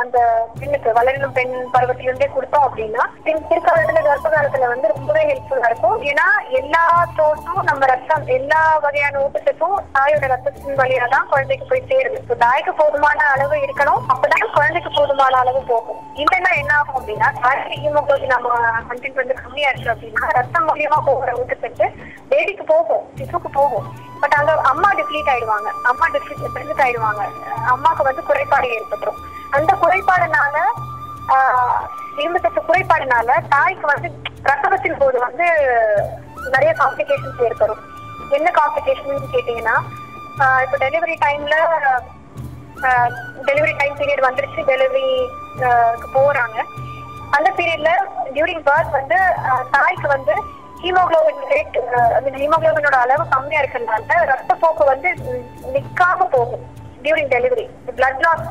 அந்த 0.00 0.18
பெண்ணுக்கு 0.58 0.90
வளரினும் 0.96 1.34
பெண் 1.38 1.52
பருவத்திலிருந்தே 1.72 2.28
கொடுத்தோம் 2.34 2.64
அப்படின்னா 2.66 3.02
பின் 3.24 3.42
பிற்காலத்துல 3.48 4.02
கர்ப்ப 4.06 4.28
காலத்துல 4.34 4.68
வந்து 4.70 4.92
ரொம்பவே 4.92 5.22
ஹெல்ப்ஃபுல்லா 5.30 5.68
இருக்கும். 5.70 5.98
ஏன்னா 6.10 6.26
எல்லா 6.58 6.82
தோட்டும் 7.18 7.60
நம்ம 7.68 7.82
ரத்தம் 7.92 8.24
எல்லா 8.36 8.60
வகையான 8.84 9.20
ஊட்டத்துக்கும் 9.24 9.76
தாயோட 9.96 10.24
ரத்தத்தின் 10.32 10.80
வழியா 10.80 11.08
தான் 11.14 11.28
குழந்தைக்கு 11.32 11.68
போய் 11.72 11.86
சேருது. 11.90 12.38
தாய்க்கு 12.44 12.74
போதுமான 12.80 13.20
அளவு 13.34 13.58
இருக்கணும் 13.66 14.02
அப்பதான் 14.14 14.56
குழந்தைக்கு 14.56 14.92
போதுமான 14.98 15.36
அளவு 15.42 15.62
போகும். 15.72 16.00
இல்லைன்னா 16.24 16.52
என்ன 16.62 16.74
ஆகும் 16.80 16.98
அப்படின்னா 17.00 17.30
தாய்க்கு 17.44 17.80
ஹீமோகுளோபின் 17.84 18.34
நம்ம 18.36 18.56
கண்டென்ட் 18.90 19.22
வந்து 19.22 19.40
கம்மியா 19.44 19.70
இருக்கு 19.72 19.94
அப்படின்னா 19.94 20.34
ரத்தம் 20.40 20.68
மூலியமா 20.70 21.00
போகிற 21.10 21.36
ஊட்டச்சத்து 21.42 21.88
பேபிக்கு 22.32 22.66
போகும் 22.74 23.04
சிசுக்கு 23.20 23.50
போகும். 23.60 23.88
பட் 24.20 24.36
அங்க 24.38 24.52
அம்மா 24.72 24.88
டிப்ளீட் 24.98 25.30
ஆயிடுவாங்க. 25.34 25.68
அம்மா 25.90 26.06
டிப்ளீட் 26.14 26.84
ஆயிடுவாங்க. 26.86 27.22
அம்மாக்கு 27.74 28.02
வந்து 28.08 28.22
குறைபாடு 28.30 28.68
ஏற்பட்டுரும். 28.76 29.20
அந்த 29.56 29.70
குறைபாடுனால 29.82 30.56
ஆஹ் 31.34 31.80
இரும்பு 32.20 32.38
சத்து 32.42 32.60
குறைபாடுனால 32.68 33.30
தாய்க்கு 33.48 33.86
வந்து 33.92 34.08
பிரசவத்தின் 34.44 34.98
போது 34.98 35.18
வந்து 35.26 35.46
நிறைய 36.54 36.70
காம்ப்ளிகேஷன்ஸ் 36.78 37.42
ஏற்படும். 37.48 37.82
என்ன 38.36 38.48
காம்ப்ளிகேஷன் 38.60 39.32
கேட்டீங்கன்னா 39.34 39.76
இப்போ 40.64 40.76
டெலிவரி 40.84 41.16
டைம்ல 41.26 41.54
டெலிவரி 43.48 43.72
டைம் 43.78 43.96
பீரியட் 44.00 44.26
வந்துருச்சு. 44.28 44.60
டெலிவரி 44.72 45.06
போறாங்க. 46.14 46.58
அந்த 47.36 47.48
பீரியட்ல 47.56 47.90
டியூரிங் 48.34 48.62
பர்த் 48.68 48.92
வந்து 48.98 49.18
தாய்க்கு 49.70 50.08
வந்து 50.08 50.34
ஹீமோகுளோபின் 50.82 51.44
ரேட் 51.52 51.76
ஹீமோகுளோபினோட 52.42 52.96
அளவு 53.04 53.24
கம்மியா 53.34 53.60
இருக்கிறதுனால 53.62 54.24
ரத்த 54.32 54.54
போக்கு 54.62 54.84
வந்து 54.92 55.10
நிக்காம 55.74 56.28
போகும் 56.36 56.64
during 57.04 57.30
delivery 57.34 57.66
blood 57.98 58.22
loss 58.26 58.44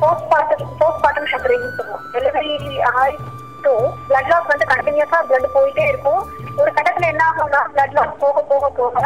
post 0.00 0.26
partum 0.32 0.72
post 0.80 1.02
partum 1.04 1.30
shattering 1.32 1.76
சொல்லுவோம் 1.78 2.04
டெலிவரி 2.16 2.52
ஆயிட்டு 3.00 3.72
பிளட் 4.10 4.30
லாஸ் 4.32 4.50
வந்து 4.50 4.66
கண்டினியூஸா 4.72 5.18
பிளட் 5.28 5.54
போயிட்டே 5.56 5.84
இருக்கும். 5.90 6.20
ஒரு 6.60 6.70
கட்டத்துல 6.76 7.08
என்ன 7.12 7.22
ஆகும்னா 7.30 7.60
பிளட் 7.74 7.94
லாஸ் 7.96 8.14
போக 8.22 8.40
போக 8.50 8.68
போக 8.78 9.02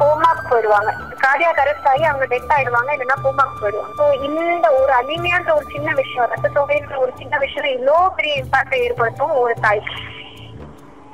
கோமாக்கு 0.00 0.44
போயிடுவாங்க. 0.50 0.90
கார்டியாக் 1.24 1.58
கரெக்ட் 1.60 1.88
ஆகி 1.92 2.04
அவங்க 2.10 2.26
டெத் 2.32 2.54
ஆயிடுவாங்க 2.56 2.90
இல்லைன்னா 2.96 3.16
கோமாக்கு 3.24 3.56
போயிடுவாங்க. 3.62 3.94
ஸோ 4.00 4.06
இந்த 4.28 4.66
ஒரு 4.80 4.92
அனிமியான்ற 5.00 5.52
ஒரு 5.58 5.66
சின்ன 5.74 5.92
விஷயம் 6.00 6.30
ரத்த 6.32 6.52
தொகைன்ற 6.58 6.96
ஒரு 7.04 7.12
சின்ன 7.20 7.34
விஷயம் 7.44 7.72
இவ்வளோ 7.76 7.98
பெரிய 8.18 8.34
இம்பாக்டை 8.42 8.80
ஏற்படுத்தும் 8.86 9.36
ஒரு 9.44 9.56
தாய்க்கு 9.66 9.94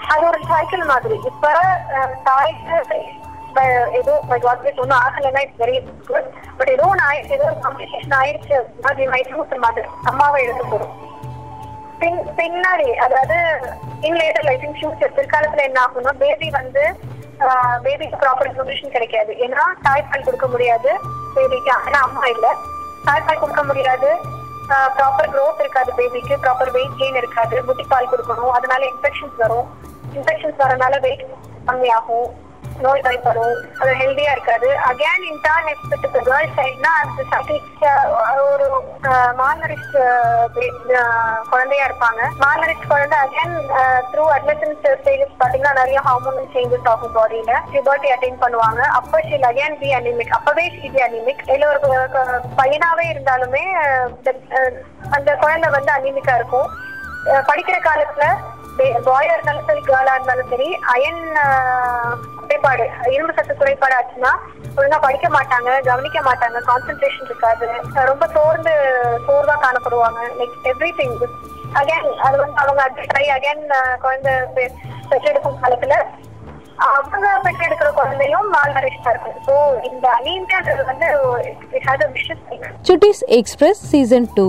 அது 0.09 0.27
ஒரு 0.27 0.41
சைக்கிள் 0.49 0.85
மாதிரி. 0.85 1.15
இப்ப 1.25 1.47
அஹ், 1.91 2.13
தாய்க்கு 2.23 2.79
ப- 3.55 3.63
ஏதோ 3.93 4.21
ஒன்னும் 4.29 4.79
ஒன்றும் 4.79 4.99
ஆகலைன்னா 4.99 5.41
இட்ஸ் 5.41 5.61
வெரி 5.61 5.77
குட் 6.07 6.29
பட் 6.57 6.69
ஏதோ 6.69 6.87
ஒன்று 6.87 7.07
ஆயிடுச்சு 7.07 7.33
ஏதோ 7.33 7.57
காம்ப்ளிகேஷன் 7.63 8.17
ஆயிடுச்சு 8.19 8.55
அது 8.83 9.05
மைட் 9.05 9.59
மாதிரி 9.59 9.87
அம்மாவை 10.05 10.45
எடுத்து 10.45 10.65
போடும் 10.65 10.95
பின் 11.99 12.21
பின்னாடி 12.37 12.93
அதாவது 12.97 13.37
in 14.01 14.17
later 14.17 14.45
life 14.45 14.63
in 14.63 14.75
future 14.75 15.15
பிற்காலத்துல 15.17 15.63
என்ன 15.63 15.81
ஆகும்னா 15.81 16.13
பேபி 16.19 16.51
வந்து 16.51 16.83
பேபிக்கு 17.83 18.17
ப்ராப்பர் 18.17 18.51
நியூட்ரிஷன் 18.51 18.91
கிடைக்காது. 18.91 19.33
ஏன்னா 19.35 19.63
தாய்ப்பால் 19.85 20.25
கொடுக்க 20.25 20.47
முடியாது 20.47 20.91
பேபிக்கு 21.37 21.71
ஆனா 21.77 22.01
அம்மா 22.01 22.27
இல்ல. 22.27 22.47
தாய்ப்பால் 23.07 23.39
கொடுக்க 23.39 23.63
முடியாது. 23.65 24.11
ப்ராப்பர் 24.97 25.31
க்ரோத் 25.31 25.59
இருக்காது 25.59 25.93
பேபிக்கு 25.97 26.37
ப்ராப்பர் 26.37 26.71
வெயிட் 26.71 26.99
கெயின் 26.99 27.17
இருக்காது. 27.17 27.65
புட்டிப்பால் 27.67 28.11
கொடுக்கணும் 28.11 28.51
அதனால 28.51 28.87
இன்ஃபெக்ஷன்ஸ் 28.87 29.37
வரும். 29.37 29.67
இன்ஃபெக்ஷன்ஸ் 30.17 30.63
வரனால 30.65 30.95
வெயிட் 31.07 31.29
கம்மியாகும் 31.69 32.31
நோய் 32.85 33.03
பயப்படும் 33.03 33.59
அது 33.81 33.91
ஹெல்தியா 34.01 34.31
இருக்காது. 34.35 34.69
Again 34.89 35.25
in 35.29 35.41
turn 35.45 35.69
expect 35.73 36.07
girl 36.15 36.49
சைட்னா 36.57 36.93
அந்த 37.03 37.21
சர்டிஃபிக் 37.33 37.85
ஒரு 38.53 38.67
மார்னரிஸ்ட் 39.41 39.99
குழந்தையா 41.53 41.85
இருப்பாங்க. 41.89 42.21
மார்னரிஸ்ட் 42.45 42.89
குழந்தை 42.93 43.19
அகேன் 43.27 43.55
த்ரூ 44.13 44.25
அட்லசன்ஸ் 44.37 44.81
ஸ்டேஜஸ் 45.03 45.39
பாத்தீங்கன்னா 45.43 45.75
நிறைய 45.81 46.01
ஹார்மோனல் 46.07 46.51
சேஞ்சஸ் 46.57 46.89
ஆகும் 46.93 47.15
பாடியில 47.19 47.61
பியூபர்ட்டி 47.75 48.11
அட்டைன் 48.15 48.43
பண்ணுவாங்க. 48.45 48.81
அப்போ 48.99 49.21
ஷீல் 49.29 49.47
அகேன் 49.51 49.79
பி 49.83 49.91
அனிமிக் 49.99 50.35
அப்பவே 50.39 50.65
ஷீ 50.79 50.91
பி 50.97 51.03
அனிமிக் 51.09 51.45
இல்ல 51.57 51.69
ஒரு 51.75 51.93
பையனாவே 52.61 53.07
இருந்தாலுமே 53.13 53.65
அந்த 55.19 55.31
குழந்தை 55.45 55.71
வந்து 55.77 55.93
அனிமிக்கா 55.99 56.35
இருக்கும். 56.41 56.69
படிக்கிற 57.51 57.77
காலத்துல 57.89 58.27
பாயா 58.77 59.33
இருந்தாலும் 59.33 59.67
சரி 59.67 59.81
கேர்ளா 59.81 60.13
இருந்தாலும் 60.15 60.49
சரி 60.49 60.69
அயன் 60.93 61.21
குறைபாடு 62.41 62.85
இரும்பு 63.13 63.33
சத்து 63.33 63.55
குறைபாடு 63.57 63.95
ஆச்சுன்னா 63.95 64.33
ஒழுங்கா 64.77 64.99
படிக்க 64.99 65.29
மாட்டாங்க 65.29 65.81
கவனிக்க 65.81 66.21
மாட்டாங்க 66.23 66.59
கான்சென்ட்ரேஷன் 66.67 67.25
இருக்காது. 67.25 67.67
ரொம்ப 68.07 68.27
சோர்ந்து 68.27 68.73
சோர்வா 69.27 69.57
காணப்படுவாங்க 69.61 70.21
லைக் 70.39 70.57
எவ்ரி 70.65 70.91
திங் 70.97 71.15
அகேன் 71.75 72.09
அது 72.19 72.37
வந்து 72.39 72.57
அவங்க 72.57 72.83
ட்ரை 73.05 73.25
அகேன் 73.29 73.63
குழந்தை 74.01 74.33
பெ- 74.57 74.75
பெற்றெடுக்கும் 75.09 75.61
காலத்துல 75.63 75.95
அவங்க 76.89 77.27
பெற்றெடுக்கிற 77.45 77.91
குழந்தையும் 77.93 78.49
மால் 78.49 78.73
நரிஷ்டா 78.73 79.11
இருக்கும். 79.11 79.39
ஸோ 79.47 79.55
இந்த 79.85 80.07
அனீமியான்றது 80.17 80.85
வந்து 80.85 81.09
சுட்டிஸ் 82.83 83.23
எக்ஸ்பிரஸ் 83.33 83.83
சீசன் 83.91 84.29
டூ 84.35 84.47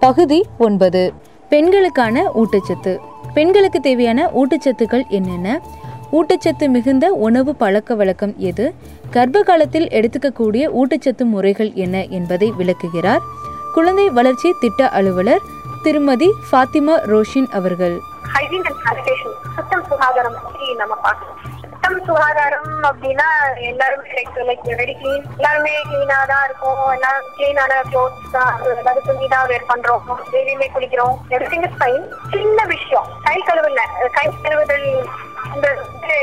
பகுதி 0.00 0.40
ஒன்பது. 0.58 1.02
பெண்களுக்கான 1.48 2.30
ஊட்டச்சத்து. 2.34 2.98
பெண்களுக்கு 3.34 3.80
தேவையான 3.80 4.30
ஊட்டச்சத்துக்கள் 4.34 5.06
என்னென்ன? 5.08 5.60
ஊட்டச்சத்து 6.12 6.68
மிகுந்த 6.68 7.12
உணவு 7.12 7.54
பழக்க 7.54 7.94
வழக்கம் 7.94 8.34
எது? 8.38 8.74
கர்ப்ப 9.10 9.42
காலத்தில் 9.42 9.88
எடுத்துக்கக்கூடிய 9.88 10.82
ஊட்டச்சத்து 10.82 11.24
முறைகள் 11.24 11.72
என்ன 11.74 12.06
என்பதை 12.06 12.52
விளக்குகிறார் 12.56 13.20
குழந்தை 13.74 14.10
வளர்ச்சி 14.10 14.54
திட்ட 14.60 14.88
அலுவலர் 14.88 15.40
திருமதி 15.82 16.28
ஃபாத்திமா 16.50 16.94
ரோஷின் 17.10 17.48
அவர்கள். 17.50 17.98
ஹைஜீன் 18.34 18.64
அண்ட் 18.64 18.80
சானிடேஷன் 18.84 19.36
சுத்தம் 19.56 19.84
சுகாதாரம் 19.88 20.36
பற்றி 20.42 20.74
நம்ம 20.74 20.94
பார்க்கணும். 20.94 21.63
சுத்தம் 21.84 22.06
சுகாதாரம் 22.08 22.68
அப்படின்னா 22.88 23.26
எல்லாருமே 23.70 24.12
லைக் 24.18 24.36
லைக் 24.48 24.62
வெரி 24.78 24.94
கிளீன் 25.00 25.24
எல்லாருமே 25.38 25.72
கிளீனா 25.88 26.18
தான் 26.30 26.44
இருக்கும். 26.46 26.80
எல்லாம் 26.94 27.18
கிளீனான 27.36 27.72
க்ளோத்ஸ் 27.88 28.30
தான் 28.36 28.52
அதாவது 28.78 29.00
துணி 29.08 29.26
தான் 29.32 29.48
வேர் 29.50 29.66
பண்றோம். 29.72 30.06
டெய்லியுமே 30.32 30.68
குளிக்கிறோம். 30.76 31.14
எவ்ரிதிங் 31.34 31.66
இஸ் 31.68 31.76
ஃபைன் 31.80 32.06
சின்ன 32.34 32.64
விஷயம். 32.72 33.08
கை 33.26 33.36
கழுவுல 33.48 33.82
கை 34.16 34.26
கழுவுதல் 34.44 34.88
இந்த 35.54 35.66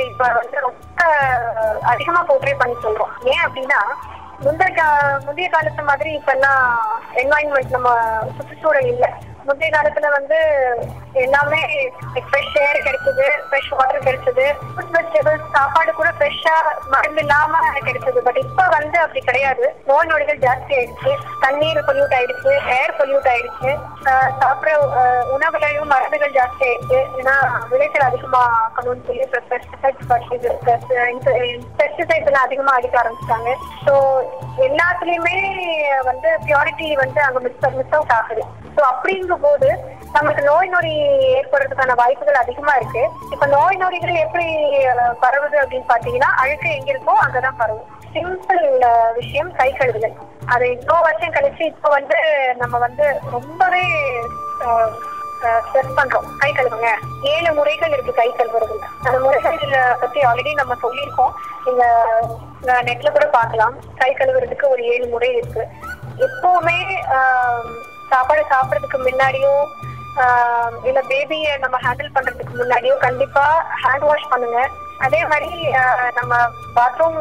இப்ப 0.10 0.32
வந்து 0.39 0.65
ரொம்ப 0.67 1.04
அதிகமா 1.93 2.24
போர்ட்ரே 2.30 2.56
பண்ணி 2.62 2.78
சொல்றோம். 2.86 3.13
ஏன் 3.34 3.43
அப்படின்னா 3.47 3.82
முந்தைய 4.45 4.84
முந்தைய 5.28 5.50
காலத்து 5.56 5.84
மாதிரி 5.91 6.12
இப்ப 6.19 6.32
எல்லாம் 6.38 6.65
என்வாயன்மெண்ட் 7.24 7.76
நம்ம 7.78 7.91
சுற்றுச்சூழல் 8.38 8.91
இல்லை. 8.95 9.12
முந்தைய 9.47 9.69
காலத்துல 9.75 10.10
வந்து 10.17 10.39
எல்லாமே 11.23 11.62
ஃப்ரெஷ் 12.27 12.58
ஏர் 12.65 12.84
கிடைச்சது 12.88 13.25
ஃப்ரெஷ் 13.47 13.71
வாட்டர் 13.77 14.06
கிடைச்சது. 14.08 14.45
ஃபுட் 14.73 14.93
வெஜிடபிள்ஸ் 14.97 15.49
சாப்பாடு 15.56 15.91
கூட 15.99 16.10
ஃப்ரெஷ்ஷா 16.19 16.56
மருந்து 16.93 17.23
இல்லாம 17.25 17.62
கிடைச்சது. 17.88 18.19
பட் 18.27 18.41
இப்ப 18.45 18.67
வந்து 18.77 18.97
அப்படி 19.06 19.23
கிடையாது. 19.30 19.65
நோய் 19.89 20.10
நொடிகள் 20.12 20.43
ஜாஸ்தி 20.47 20.73
ஆயிடுச்சு. 20.80 21.13
தண்ணீர் 21.45 21.86
பொல்யூட் 21.89 22.17
ஆயிடுச்சு 22.19 22.54
ஏர் 22.77 22.97
பொல்யூட் 23.01 23.32
ஆயிடுச்சு. 23.34 23.71
சாப்பிட்ற 24.41 24.71
உணவுகளையும் 25.36 25.60
உணவுலையும் 25.62 25.91
மருந்துகள் 25.91 26.36
ஜாஸ்தி 26.38 26.63
ஆயிடுச்சு. 26.67 26.99
ஏன்னா 27.19 27.36
விளைச்சல் 27.71 28.08
அதிகமாக்கணும்னு 28.08 29.06
சொல்லி 29.08 29.25
பெஸ்டிசைட்ஸ் 31.80 32.30
எல்லாம் 32.30 32.47
அதிகமா 32.47 32.71
அடிக்க 32.77 32.95
ஆரம்பிச்சிட்டாங்க. 33.01 33.51
ஸோ 33.86 33.93
எல்லாத்துலயுமே 34.67 35.38
வந்து 36.10 36.30
பியூரிட்டி 36.47 36.89
வந்து 37.04 37.21
அங்க 37.27 37.39
மிஸ் 37.45 37.77
மிஸ் 37.80 37.95
அவுட் 37.97 38.15
ஆகுது. 38.19 38.43
ஸோ 38.75 38.82
போது 39.38 39.70
நம்மளுக்கு 40.13 40.41
நோய் 40.41 40.67
நொடி 40.67 40.91
ஏற்படுறதுக்கான 41.36 41.96
வாய்ப்புகள் 41.96 42.41
அதிகமா 42.41 42.74
இருக்கு. 42.76 43.04
இப்ப 43.32 43.46
நோய் 43.46 43.76
நொடிகள் 43.76 44.24
எப்படி 44.26 44.48
பரவுது 45.22 45.58
அப்படின்னு 45.62 45.91
பாத்தீங்கன்னா 45.94 46.30
அழுக்கு 46.41 46.70
எங்க 46.76 46.91
இருக்கோ 46.91 47.15
அங்கதான் 47.26 47.58
பரவும். 47.58 47.88
சிம்பிள் 48.13 48.63
விஷயம் 49.15 49.52
கை 49.56 49.74
கழுவுதல். 49.74 50.15
அது 50.46 50.72
இப்போ 50.72 50.96
வருஷம் 51.02 51.34
கழிச்சு 51.34 51.63
இப்போ 51.63 51.89
வந்து 51.89 52.17
நம்ம 52.58 52.78
வந்து 52.78 53.06
ரொம்பவே 53.32 53.84
ஸ்ட்ரெஸ் 55.65 55.96
பண்றோம். 55.98 56.28
கை 56.38 56.52
கழுவுங்க. 56.52 56.89
ஏழு 57.24 57.54
முறைகள் 57.54 57.91
இருக்கு 57.91 58.13
கை 58.13 58.28
கழுவுறதுல. 58.32 58.89
அந்த 59.04 59.20
முறைகள் 59.20 59.58
பத்தி 60.00 60.20
ஆல்ரெடி 60.22 60.54
நம்ம 60.54 60.76
சொல்லியிருக்கோம். 60.84 61.34
நீங்க 61.65 61.84
நெட்ல 62.89 63.12
கூட 63.12 63.26
பார்க்கலாம். 63.26 63.74
கை 63.96 64.13
கழுவுறதுக்கு 64.13 64.67
ஒரு 64.67 64.84
ஏழு 64.86 65.08
முறை 65.08 65.36
இருக்கு. 65.36 65.63
எப்பவுமே 66.28 66.78
ஆஹ், 67.17 67.65
சாப்பாடு 68.13 68.43
சாப்பிடறதுக்கு 68.54 69.00
முன்னாடியும் 69.08 69.63
இல்ல 70.88 71.00
பேபிய 71.10 71.52
நம்ம 71.63 71.76
ஹேண்டில் 71.84 72.15
பண்றதுக்கு 72.15 72.54
முன்னாடியும் 72.62 73.04
கண்டிப்பா 73.04 73.43
ஹேண்ட் 73.84 74.06
வாஷ் 74.08 74.32
பண்ணுங்க. 74.32 74.62
அதே 75.06 75.19
மாதிரி 75.30 75.52
நம்ம 76.17 76.34
பாத்ரூம் 76.78 77.19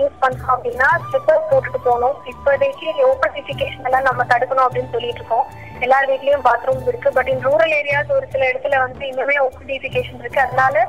யூஸ் 0.00 0.18
பண்றோம் 0.24 0.52
அப்படின்னா 0.54 0.88
ஸ்லிப்பர் 1.06 1.48
போட்டுட்டு 1.50 1.80
போகணும். 1.86 2.18
இப்போதைக்கு 2.32 2.88
ஓப்பன் 3.10 3.34
டிஃபிகேஷன் 3.36 3.86
எல்லாம் 3.88 4.06
நம்ம 4.08 4.26
தடுக்கணும் 4.32 4.66
அப்படின்னு 4.66 4.92
சொல்லிட்டு 4.96 5.20
இருக்கோம். 5.22 5.48
எல்லார் 5.86 6.10
வீட்லயும் 6.12 6.46
பாத்ரூம் 6.48 6.84
இருக்கு. 6.90 7.10
பட் 7.16 7.30
இன் 7.32 7.42
ரூரல் 7.48 7.74
ஏரியாஸ் 7.80 8.14
ஒரு 8.18 8.28
சில 8.34 8.44
இடத்துல 8.50 8.78
வந்து 8.84 9.02
இன்னுமே 9.10 9.38
ஓப்பன் 9.46 9.70
டிஃபிகேஷன் 9.72 10.22
இருக்கு. 10.22 10.44
அதனால 10.46 10.86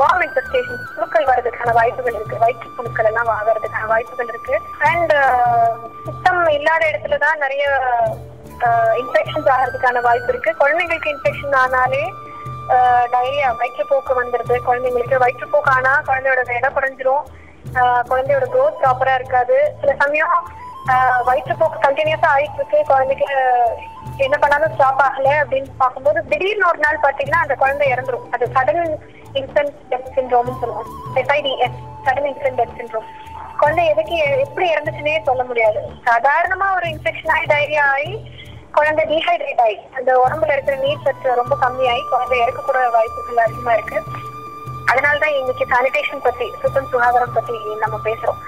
வார்ம் 0.00 0.22
இன்ஃபெக்டேஷன் 0.26 0.84
புழுக்கள் 0.94 1.28
வர்றதுக்கான 1.30 1.72
வாய்ப்புகள் 1.80 2.16
இருக்கு. 2.18 2.42
வயிற்று 2.44 2.76
புழுக்கள் 2.78 3.10
எல்லாம் 3.12 3.32
வர்றதுக்கான 3.48 3.88
வாய்ப்புகள் 3.94 4.30
இருக்கு. 4.34 4.56
அண்ட் 4.92 5.14
சுத்தம் 6.06 6.44
இல்லாத 6.58 6.84
இடத்துல 6.92 7.18
தான் 7.26 7.42
நிறைய 7.46 7.64
இன்ஃபெக்ஷன்ஸ் 9.00 9.48
ஆகிறதுக்கான 9.48 10.00
வாய்ப்பு 10.00 10.28
இருக்கு. 10.28 10.54
குழந்தைங்களுக்கு 10.60 11.14
இன்ஃபெக்ஷன் 11.14 11.54
ஆனாலே 11.54 12.12
டைரியா 13.12 13.54
வயிற்றுப்போக்கு 13.58 14.22
வந்துடுது. 14.22 14.58
குழந்தைங்களுக்கு 14.66 15.26
வயிற்றுப்போக்கு 15.26 15.70
ஆனா 15.70 16.02
குழந்தையோட 16.06 16.50
இடம் 16.52 16.76
குறைஞ்சிரும். 16.76 17.22
ஆஹ் 17.74 18.02
குழந்தையோட 18.10 18.44
க்ரோத் 18.54 18.82
ப்ராப்பரா 18.82 19.14
இருக்காது. 19.14 19.74
சில 19.80 19.94
சமயம் 19.98 20.48
வயிற்றுப்போக்கு 21.26 21.78
கண்டினியூஸா 21.82 22.26
ஆயிட்டு 22.36 22.54
இருக்கு 22.54 22.84
குழந்தைக்கு 22.86 23.26
என்ன 24.16 24.38
பண்ணாலும் 24.38 24.74
ஸ்டாப் 24.74 25.00
ஆகல 25.00 25.28
அப்படின்னு 25.28 25.66
பார்க்கும்போது 25.78 26.24
திடீர்னு 26.28 26.66
ஒரு 26.68 26.78
நாள் 26.78 26.98
பாத்தீங்கன்னா 27.02 27.40
அந்த 27.42 27.54
குழந்தை 27.54 27.92
இறந்துரும். 27.92 28.30
அது 28.30 28.50
சடன் 28.54 28.98
இன்ஸ்டன்ட் 29.34 29.74
டெத் 29.90 30.12
சின்ரோம்னு 30.16 30.58
சொல்லுவோம். 30.60 30.86
சடன் 31.14 31.68
இன்ஸ்டன்ட் 32.06 32.60
டெத் 32.60 32.74
சின்ரோம் 32.78 33.06
குழந்தை 33.60 33.84
எதுக்கு 33.92 34.16
எப்படி 34.44 34.66
இறந்துச்சுன்னே 34.74 35.14
சொல்ல 35.28 35.42
முடியாது. 35.50 35.80
சாதாரணமா 36.08 36.66
ஒரு 36.78 36.86
இன்ஃபெக்ஷன் 36.94 37.32
ஆகி 37.34 37.46
டைரியா 37.52 37.84
ஆகி 37.96 38.12
குழந்தை 38.76 39.02
டீஹைட்ரேட் 39.10 39.62
ஆகி 39.66 39.76
அந்த 39.98 40.10
உடம்புல 40.24 40.54
இருக்கிற 40.54 40.76
நீர் 40.84 41.04
சத்து 41.06 41.36
ரொம்ப 41.40 41.54
கம்மியாகி 41.64 42.02
குழந்தை 42.12 42.38
இறக்கக்கூட 42.44 42.78
வாய்ப்புகள் 42.96 43.44
அதிகமா 43.46 43.74
இருக்கு. 43.78 43.98
அதனாலதான் 44.90 45.36
இன்னைக்கு 45.40 45.64
சானிடேஷன் 45.72 46.24
பத்தி 46.26 46.46
சுத்தம் 46.62 46.90
சுகாதாரம் 46.92 47.36
பத்தி 47.36 47.56
நம்ம 47.84 47.96
பேசுறோம். 48.08 48.40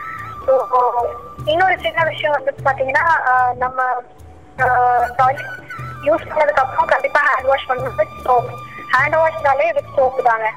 ஸோ 0.47 0.55
இன்னொரு 1.53 1.77
சின்ன 1.87 2.01
விஷயம் 2.11 2.37
வந்து 2.37 2.53
பாத்தீங்கன்னா 2.67 3.07
நம்ம 3.63 3.83
டாய்லெட் 5.21 5.55
யூஸ் 6.09 6.29
பண்ணதுக்கு 6.33 6.63
அப்புறம் 6.65 6.93
கண்டிப்பா 6.95 7.21
ஹேண்ட் 7.29 7.51
வாஷ் 7.53 7.69
பண்ணணும். 7.71 7.97
வித் 8.01 8.21
சோப் 8.27 8.51
ஹேண்ட் 8.95 9.19
வாஷ்னாலே 9.23 9.69
வித் 9.79 9.95
சோப்பு 9.97 10.29
தாங்க. 10.31 10.49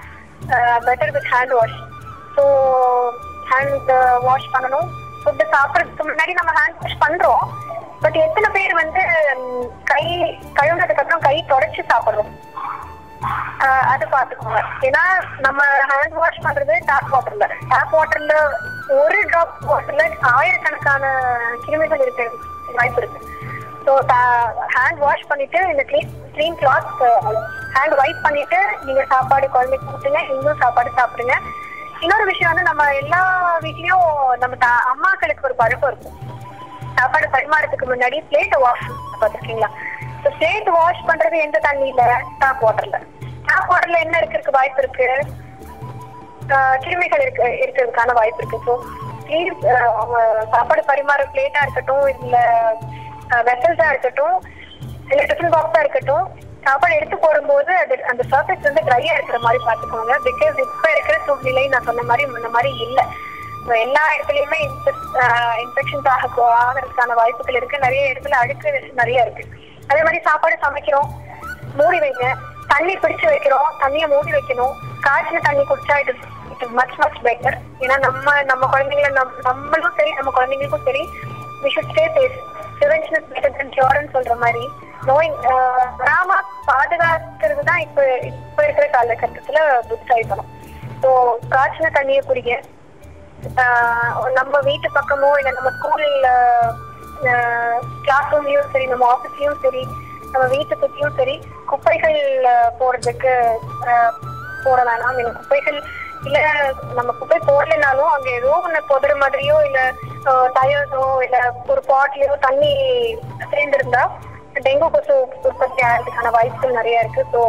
Better 0.88 1.16
with 1.18 1.32
hand 1.34 1.56
wash 1.60 1.80
so 2.36 2.44
hand 3.52 3.92
wash 4.28 4.50
uh, 4.50 4.54
பண்ணணும். 4.56 4.90
ஃபுட்டு 5.22 5.46
சாப்பிட்றதுக்கு 5.54 6.04
முன்னாடி 6.10 6.34
நம்ம 6.40 6.52
ஹேண்ட் 6.60 6.80
வாஷ் 6.84 7.02
பண்றோம். 7.06 7.44
பட் 8.04 8.18
எத்தனை 8.26 8.50
பேர் 8.56 8.74
வந்து 8.82 9.02
கை 9.90 10.04
கழுவுனதுக்கு 10.58 11.02
அப்புறம் 11.04 11.26
கை 11.26 11.38
தொடச்சு 11.50 11.82
சாப்பிடுறோம் 11.92 12.32
ஆஹ் 13.66 13.86
அது 13.94 14.06
பாத்துக்கோங்க 14.14 14.60
ஏன்னா 14.88 15.02
நம்ம 15.46 15.62
ஹேண்ட் 15.90 16.16
வாஷ் 16.20 16.44
பண்றது 16.46 16.76
டேப் 16.90 17.10
வாட்டர்ல 17.14 17.48
டேப் 17.72 17.96
வாட்டர்ல 17.98 18.36
ஒரு 19.00 19.18
டிராப் 19.32 19.58
வாட்டர்ல 19.72 20.04
ஆயிரக்கணக்கான 20.36 21.04
கிருமிகள் 21.66 22.04
இருக்கிறது 22.06 22.38
வாய்ப்பு 22.78 23.02
இருக்கு. 23.02 23.20
ஸோ 23.86 23.92
ஹேண்ட் 24.76 25.02
வாஷ் 25.06 25.30
பண்ணிட்டு 25.32 25.60
இந்த 25.74 25.84
clean 25.90 26.14
clean 26.36 26.58
cloth 26.62 27.04
hand 27.76 27.98
wipe 28.02 28.26
பண்ணிட்டு 28.28 28.60
நீங்க 28.88 29.04
சாப்பாடு 29.14 29.50
குழந்தைக்கு 29.56 29.90
கொடுத்துங்க 29.90 30.22
இன்னும் 30.36 30.62
சாப்பாடு 30.64 30.92
சாப்பிடுங்க. 31.00 31.36
இன்னொரு 32.02 32.26
விஷயம் 32.26 32.52
வந்து 32.52 32.64
நம்ம 32.64 32.84
எல்லா 32.94 33.22
வீட்லயும் 33.60 34.08
நம்ம 34.38 34.56
தா- 34.56 34.84
அம்மாக்களுக்கு 34.92 35.44
ஒரு 35.44 35.56
பழக்கம் 35.56 35.92
இருக்கும். 35.92 36.16
சாப்பாடு 36.96 37.28
பரிமாறதுக்கு 37.28 37.86
முன்னாடி 37.86 38.18
பிளேட் 38.30 38.56
வாஷ் 38.60 38.86
பார்த்துருக்கீங்களா? 39.22 39.70
ஸோ 40.24 40.30
பிளேட் 40.38 40.70
வாஷ் 40.70 41.08
பண்றது 41.08 41.38
எந்த 41.38 41.58
தண்ணியில? 41.64 42.04
டாப் 42.40 42.64
வாட்டர்ல 42.66 42.98
டாப் 43.46 43.70
வாட்டர்ல 43.72 44.00
என்ன 44.00 44.18
இருக்கிறதுக்கு 44.18 44.52
வாய்ப்பு 44.52 44.82
இருக்கு. 44.82 45.08
கிருமிகள் 46.84 47.22
இருக்கு 47.22 47.48
இருக்கிறதுக்கான 47.64 48.14
வாய்ப்பு 48.14 48.42
இருக்கு. 48.42 48.60
ஸோ 48.66 48.74
அவங்க 49.94 50.18
சாப்பாடு 50.52 50.84
பரிமாற 50.88 51.24
பிளேட்டா 51.34 51.62
இருக்கட்டும் 51.62 52.08
இல்ல 52.16 52.38
வெசல்ஸா 53.50 53.88
இருக்கட்டும் 53.90 54.38
இல்ல 55.10 55.22
டிஃபன் 55.24 55.54
பாக்ஸா 55.54 55.80
இருக்கட்டும் 55.80 56.26
சாப்பாடு 56.70 56.98
எடுத்து 57.00 57.18
போடும்போது 57.18 57.72
அது 57.84 57.96
அந்த 58.12 58.24
சர்ஃபேஸ் 58.32 58.68
வந்து 58.68 58.82
ட்ரையா 58.88 59.14
இருக்கிற 59.18 59.38
மாதிரி 59.46 59.60
பாத்துக்கோங்க 59.68 60.16
பிகாஸ் 60.28 60.58
இப்ப 60.66 60.86
இருக்கிற 60.96 61.16
சூழ்நிலை 61.26 61.64
நான் 61.74 61.88
சொன்ன 61.90 62.04
மாதிரி 62.12 62.24
முன்ன 62.34 62.50
மாதிரி 62.56 62.72
இல்ல. 62.88 63.00
எல்லா 63.86 64.04
இடத்துலயுமே 64.14 64.60
இன்ஃபெக்ஷன்ஸ் 65.64 66.08
ஆக 66.14 66.28
ஆகிறதுக்கான 66.60 67.16
வாய்ப்புகள் 67.20 67.58
இருக்கு. 67.60 67.78
நிறைய 67.86 68.04
இடத்துல 68.14 68.38
அழுக்கு 68.44 68.70
நிறைய 69.00 69.26
இருக்கு. 69.26 69.44
அதே 69.90 70.02
மாதிரி 70.06 70.20
சாப்பாடு 70.28 70.56
சமைக்கிறோம். 70.66 71.10
மூடி 71.80 72.00
வைங்க. 72.04 72.28
தண்ணி 72.74 72.94
பிடிச்சு 73.04 73.28
வைக்கிறோம். 73.34 73.70
தண்ணியை 73.82 74.08
மூடி 74.14 74.32
வைக்கணும். 74.38 74.74
காய்ச்சின 75.08 75.44
தண்ணி 75.48 75.64
குடிச்சா 75.70 75.98
இது 76.04 76.14
இட் 76.54 76.66
மச் 76.80 76.96
மச் 77.02 77.20
பெட்டர் 77.28 77.58
ஏன்னா 77.84 77.98
நம்ம 78.06 78.28
நம்ம 78.52 78.64
குழந்தைங்கள 78.74 79.10
நம் 79.20 79.34
நம்மளும் 79.50 79.98
சரி 79.98 80.12
நம்ம 80.20 80.32
குழந்தைங்களுக்கும் 80.38 80.88
சரி 80.88 81.04
we should 81.64 81.90
stay 81.92 82.06
safe 82.18 82.38
prevention 82.80 83.18
is 83.20 83.30
better 83.32 83.56
than 83.56 83.72
கியூர்னு 83.72 84.14
சொல்ற 84.14 84.36
மாதிரி. 84.40 84.64
நோய் 85.06 85.30
ஆஹ், 85.52 85.88
வராம 86.00 86.32
பாதுகாக்கிறது 86.66 87.64
தான் 87.64 87.84
இப்ப 87.86 88.00
இப்ப 88.32 88.60
இருக்கிற 88.64 88.88
காலகட்டத்துல 88.90 89.60
புத்தாயிக்கணும் 89.90 90.50
ஸோ 91.04 91.10
காய்ச்சின 91.50 91.92
தண்ணியை 91.94 92.22
குடிங்க. 92.24 92.54
ஆஹ் 93.62 94.08
நம்ம 94.38 94.56
வீட்டு 94.62 94.88
பக்கமோ 94.96 95.30
இல்ல 95.40 95.52
நம்ம 95.52 95.70
ஸ்கூல் 95.72 96.06
கிளாஸ் 98.04 98.32
ரூம்லயும் 98.32 98.72
சரி 98.72 98.86
நம்ம 98.86 99.06
ஆபீஸ்லயும் 99.10 99.62
சரி 99.62 99.82
நம்ம 100.26 100.46
வீட்டு 100.48 100.74
சுத்தியும் 100.78 101.16
சரி 101.16 101.36
குப்பைகள் 101.66 102.18
போறதுக்கு 102.80 103.34
ஆஹ் 103.88 104.14
போட 104.64 104.80
வேணாம். 104.84 105.18
குப்பைகள் 105.38 105.80
இல்ல 106.28 106.40
நம்ம 106.98 107.10
குப்பை 107.20 107.38
போடலனாலும் 107.48 108.14
அங்க 108.16 108.30
ஏதோ 108.40 108.54
ஒண்ணு 108.66 108.80
புதற 108.92 109.12
மாதிரியோ 109.24 109.58
இல்ல 109.68 109.80
டயர்ஸோ 110.58 111.04
இல்ல 111.26 111.38
ஒரு 111.72 111.82
பாட்லயோ 111.92 112.34
தண்ணி 112.46 112.72
சேர்ந்திருந்தா 113.52 114.04
டெங்கு 114.66 114.88
கொசு 114.94 115.14
உற்பத்தி 115.50 115.82
ஆகிறதுக்கான 115.90 116.32
வாய்ப்புகள் 116.36 116.78
நிறைய 116.80 117.04
இருக்கு. 117.04 117.24
ஸோ 117.34 117.42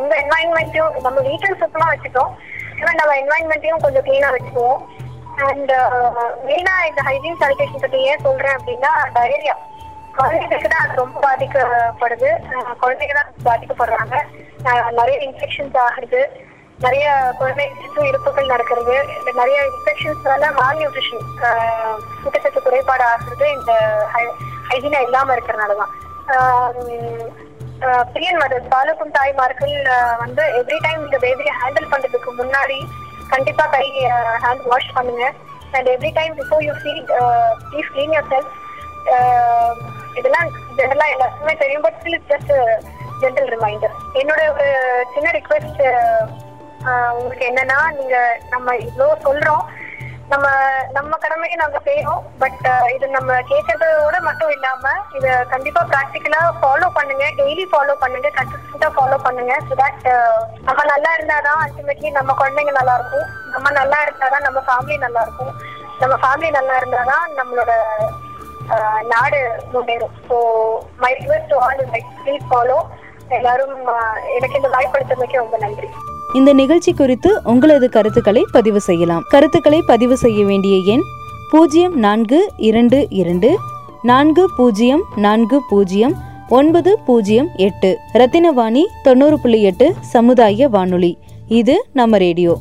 உங்க 0.00 0.12
என்வாயன்மெண்ட்டையும் 0.22 0.96
நம்ம 1.06 1.18
வீட்டில் 1.28 1.60
சுத்தமா 1.62 1.86
வச்சுட்டோம். 1.92 2.32
ஈவன் 2.80 3.00
நம்ம 3.00 3.16
என்வாயன்மெண்ட்டையும் 3.22 3.84
கொஞ்சம் 3.84 4.06
கிளீனா 4.08 4.30
வச்சுக்குவோம். 4.34 4.80
அண்ட் 5.48 5.72
மெயினா 6.48 6.74
இந்த 6.90 7.00
ஹைஜீன் 7.08 7.40
சானிடேஷன் 7.40 7.84
பத்தி 7.84 7.98
ஏன் 8.10 8.24
சொல்றேன் 8.26 8.56
அப்படின்னா 8.58 8.92
டயரியா 9.16 9.56
குழந்தைகளுக்கு 10.18 10.68
தான் 10.72 10.84
அது 10.84 11.00
ரொம்ப 11.02 11.16
பாதிக்கப்படுது. 11.26 12.30
குழந்தைங்க 12.82 13.16
தான் 13.20 13.32
பாதிக்கப்படுறாங்க. 13.48 14.16
நிறைய 14.98 15.16
இன்ஃபெக்ஷன்ஸ் 15.26 15.76
ஆகுது. 15.86 16.22
நிறைய 16.84 17.06
குழந்தை 17.38 17.64
இருப்புகள் 17.78 18.08
இறப்புகள் 18.10 18.50
நடக்கிறது. 18.52 18.94
இந்த 19.18 19.30
நிறைய 19.38 19.58
இன்ஃபெக்ஷன்ஸ்னால 19.70 20.50
மால் 20.58 20.78
நியூட்ரிஷன் 20.80 21.24
ஊட்டச்சத்து 22.24 22.60
குறைபாடு 22.66 23.04
ஆகுறது 23.12 23.46
இந்த 23.56 23.72
ஹைஜீனா 24.70 25.00
இல்லாம 25.06 25.34
இருக்கிறனால 25.36 25.76
தான் 25.80 25.94
பிரியன் 28.12 28.40
மதர் 28.42 28.70
பாலுக்கும் 28.74 29.16
தாய்மார்கள் 29.16 29.74
வந்து 30.24 30.42
எவ்ரி 30.60 30.78
டைம் 30.86 31.02
இந்த 31.06 31.18
பேபியை 31.24 31.52
ஹேண்டில் 31.62 31.90
பண்றதுக்கு 31.92 32.30
முன்னாடி 32.40 32.78
கண்டிப்பா 33.32 33.64
கை 33.74 33.86
ஹேண்ட் 34.44 34.66
வாஷ் 34.72 34.94
பண்ணுங்க. 34.98 35.24
And 35.76 35.88
every 35.94 36.10
time 36.18 36.34
before 36.40 36.64
you 36.66 36.74
see 36.84 36.92
please 37.70 37.92
clean 37.94 38.14
yourself 38.32 38.52
இதெல்லாம் 40.18 40.48
இதெல்லாம் 40.82 41.12
எல்லாருக்குமே 41.14 41.54
தெரியும். 41.62 41.84
But 41.86 41.98
still 42.00 42.16
it's 42.18 42.32
just 42.32 42.52
gentle 43.22 43.50
reminder 43.54 43.94
என்னோட 44.20 44.42
ஒரு 44.56 44.68
சின்ன 45.14 45.30
ரிக்வெஸ்ட் 45.38 45.82
உங்களுக்கு 47.16 47.46
என்னன்னா 47.50 47.78
நீங்க 47.98 48.16
நம்ம 48.54 48.74
இவ்வளோ 48.86 49.08
சொல்றோம். 49.26 49.64
நம்ம 50.30 50.46
நம்ம 50.94 51.16
கடமையை 51.24 51.56
நாங்க 51.60 51.78
செய்யறோம் 51.88 52.22
பட் 52.42 52.64
இது 52.94 53.06
நம்ம 53.16 53.32
கேட்கறதோட 53.50 54.16
மட்டும் 54.28 54.52
இல்லாம 54.54 54.94
இத 55.18 55.26
கண்டிப்பா 55.52 55.82
ப்ராக்டிக்கலா 55.92 56.40
ஃபாலோ 56.60 56.88
பண்ணுங்க. 56.96 57.24
டெய்லி 57.40 57.64
ஃபாலோ 57.72 57.94
பண்ணுங்க. 58.02 58.30
கன்சிஸ்டன்டா 58.38 58.88
ஃபாலோ 58.96 59.18
பண்ணுங்க. 59.26 59.52
ஸோ 59.68 59.76
தட் 59.82 60.08
நம்ம 60.68 60.80
நல்லா 60.92 61.12
இருந்தாதான் 61.18 61.60
அல்டிமேட்லி 61.66 62.10
நம்ம 62.18 62.34
குழந்தைங்க 62.40 62.74
நல்லா 62.80 62.96
இருக்கும். 63.00 63.28
நம்ம 63.54 63.70
நல்லா 63.80 64.00
இருந்தாதான் 64.06 64.46
நம்ம 64.48 64.62
ஃபேமிலி 64.68 64.98
நல்லா 65.06 65.22
இருக்கும். 65.28 65.52
நம்ம 66.02 66.16
ஃபேமிலி 66.24 66.50
நல்லா 66.58 66.76
இருந்தாதான் 66.82 67.26
நம்மளோட 67.38 67.72
நாடு 69.14 69.40
முன்னேறும். 69.74 70.16
So 70.28 70.36
my 71.04 71.12
request 71.20 71.50
to 71.54 71.58
all 71.66 71.86
like 71.94 72.12
please 72.24 72.50
follow 72.50 72.80
எல்லாரும் 73.38 73.76
எனக்கு 74.36 74.60
இந்த 74.62 74.70
வாய்ப்படுத்தமைக்கு 74.76 75.42
ரொம்ப 75.44 75.56
நன்றி. 75.66 75.90
இந்த 76.35 76.49
நிகழ்ச்சி 76.53 76.91
குறித்து 76.93 77.31
உங்களது 77.45 77.87
கருத்துக்களை 77.89 78.43
பதிவு 78.51 78.81
செய்யலாம் 78.81 79.25
கருத்துக்களை 79.29 79.79
பதிவு 79.87 80.15
செய்ய 80.17 80.41
வேண்டிய 80.45 80.75
எண் 80.93 81.05
பூஜ்ஜியம் 81.51 81.95
நான்கு 81.99 82.39
இரண்டு 82.67 82.99
இரண்டு 83.13 83.49
நான்கு 84.03 84.43
பூஜ்ஜியம் 84.57 85.03
நான்கு 85.17 85.57
பூஜ்ஜியம் 85.69 86.15
ஒன்பது 86.51 86.91
பூஜ்ஜியம் 87.05 87.49
எட்டு 87.59 87.89
ரத்தினவாணி 88.15 88.83
தொண்ணூறு 89.03 89.37
புள்ளி 89.39 89.61
எட்டு 89.63 89.87
சமுதாய 90.11 90.69
வானொலி 90.69 91.13
இது 91.53 91.77
நம்ம 91.93 92.17
ரேடியோ 92.19 92.53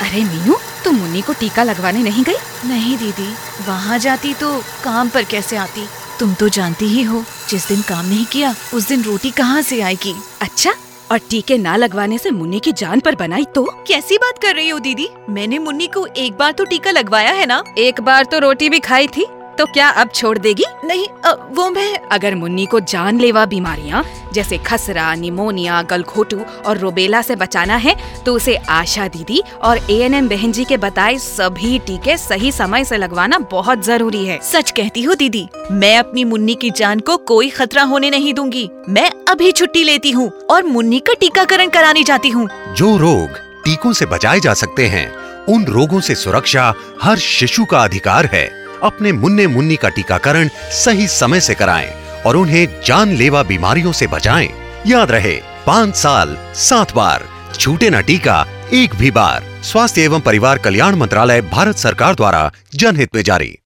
अरे 0.00 0.20
मीनू 0.24 0.54
तुम 0.80 0.96
मुन्नी 0.96 1.20
को 1.22 1.32
टीका 1.34 1.62
लगवाने 1.64 2.02
नहीं 2.02 2.22
गई 2.24 2.38
नहीं 2.66 2.96
दीदी 2.96 3.28
वहाँ 3.62 3.98
जाती 4.00 4.32
तो 4.34 4.48
काम 4.84 5.08
पर 5.08 5.24
कैसे 5.26 5.56
आती 5.58 5.84
तुम 6.18 6.34
तो 6.34 6.48
जानती 6.50 6.86
ही 6.86 7.02
हो 7.04 7.18
जिस 7.51 7.67
दिन 7.67 7.81
काम 7.81 8.05
नहीं 8.05 8.25
किया 8.25 8.53
उस 8.73 8.87
दिन 8.87 9.03
रोटी 9.03 9.31
कहाँ 9.31 9.61
से 9.61 9.81
आएगी? 9.81 10.13
अच्छा 10.41 10.73
और 11.11 11.17
टीके 11.29 11.57
ना 11.57 11.75
लगवाने 11.75 12.17
से 12.17 12.31
मुन्नी 12.31 12.59
की 12.59 12.71
जान 12.71 12.99
पर 12.99 13.15
बनाई 13.15 13.45
तो? 13.55 13.63
कैसी 13.87 14.17
बात 14.17 14.37
कर 14.41 14.55
रही 14.55 14.69
हो 14.69 14.79
दीदी? 14.79 15.07
मैंने 15.29 15.59
मुन्नी 15.59 15.87
को 15.87 16.05
एक 16.05 16.37
बार 16.37 16.51
तो 16.51 16.65
टीका 16.65 16.91
लगवाया 16.91 17.31
है 17.31 17.45
ना? 17.45 17.63
एक 17.77 18.01
बार 18.01 18.25
तो 18.25 18.39
रोटी 18.39 18.69
भी 18.69 18.79
खाई 18.79 19.07
थी। 19.07 19.25
तो 19.57 19.65
क्या 19.65 19.89
अब 19.91 20.09
छोड़ 20.15 20.37
देगी? 20.37 20.65
नहीं 20.85 21.05
अ, 21.07 21.31
वो 21.51 21.69
मैं 21.69 21.97
अगर 22.11 22.35
मुन्नी 22.35 22.65
को 22.65 22.79
जानलेवा 22.81 23.45
बीमारियाँ 23.45 24.03
जैसे 24.33 24.57
खसरा 24.57 25.13
निमोनिया 25.15 25.81
गलघोटू 25.81 26.39
और 26.65 26.77
रोबेला 26.77 27.21
से 27.21 27.35
बचाना 27.35 27.75
है 27.75 27.95
तो 28.25 28.33
उसे 28.33 28.55
आशा 28.71 29.07
दीदी 29.07 29.41
और 29.61 29.77
ए 29.89 29.97
एन 30.01 30.13
एम 30.13 30.29
बहन 30.29 30.51
जी 30.51 30.65
के 30.65 30.77
बताए 30.77 31.17
सभी 31.17 31.77
टीके 31.79 32.17
सही 32.17 32.51
समय 32.51 32.85
से 32.85 32.97
लगवाना 32.97 33.37
बहुत 33.51 33.83
ज़रूरी 33.85 34.25
है। 34.25 34.39
सच 34.43 34.71
कहती 34.71 35.03
हूँ 35.03 35.15
दीदी। 35.15 35.47
मैं 35.71 35.97
अपनी 35.97 36.23
मुन्नी 36.23 36.55
की 36.55 36.69
जान 36.71 36.99
को 36.99 37.17
कोई 37.17 37.49
खतरा 37.49 37.83
होने 37.83 38.09
नहीं 38.09 38.33
दूँगी। 38.33 38.69
मैं 38.89 39.09
अभी 39.29 39.51
छुट्टी 39.51 39.83
लेती 39.83 40.11
हूँ 40.11 40.29
और 40.49 40.63
मुन्नी 40.63 40.99
का 40.99 41.13
टीकाकरण 41.19 41.69
कराने 41.69 42.03
जाती 42.03 42.29
हूँ। 42.29 42.47
जो 42.73 42.95
रोग 42.97 43.37
टीकों 43.65 43.93
से 43.93 44.05
बचाए 44.05 44.39
जा 44.39 44.53
सकते 44.53 44.87
हैं 44.87 45.09
उन 45.49 45.65
रोगों 45.65 45.99
से 45.99 46.15
सुरक्षा 46.15 46.73
हर 47.01 47.17
शिशु 47.17 47.65
का 47.65 47.83
अधिकार 47.83 48.25
है। 48.25 48.45
अपने 48.83 49.11
मुन्ने 49.11 49.47
मुन्नी 49.47 49.75
का 49.75 49.89
टीकाकरण 49.89 50.49
सही 50.71 51.07
समय 51.07 51.39
से 51.39 51.53
कराएँ 51.53 51.89
और 52.25 52.35
उन्हें 52.35 52.67
जानलेवा 52.85 53.43
बीमारियों 53.43 53.91
से 53.91 54.07
बचाएँ। 54.07 54.49
याद 54.87 55.11
रहे, 55.11 55.35
पाँच 55.67 55.95
साल, 55.95 56.37
सात 56.55 56.95
बार, 56.95 57.27
छूटे 57.59 57.89
न 57.89 58.01
टीका, 58.01 58.45
एक 58.73 58.95
भी 58.95 59.11
बार 59.11 59.43
स्वास्थ्य 59.63 60.03
एवं 60.03 60.21
परिवार 60.21 60.57
कल्याण 60.57 60.95
मंत्रालय, 60.95 61.41
भारत 61.41 61.77
सरकार 61.77 62.15
द्वारा 62.15 62.51
जनहित 62.75 63.15
में 63.15 63.21
जारी 63.23 63.57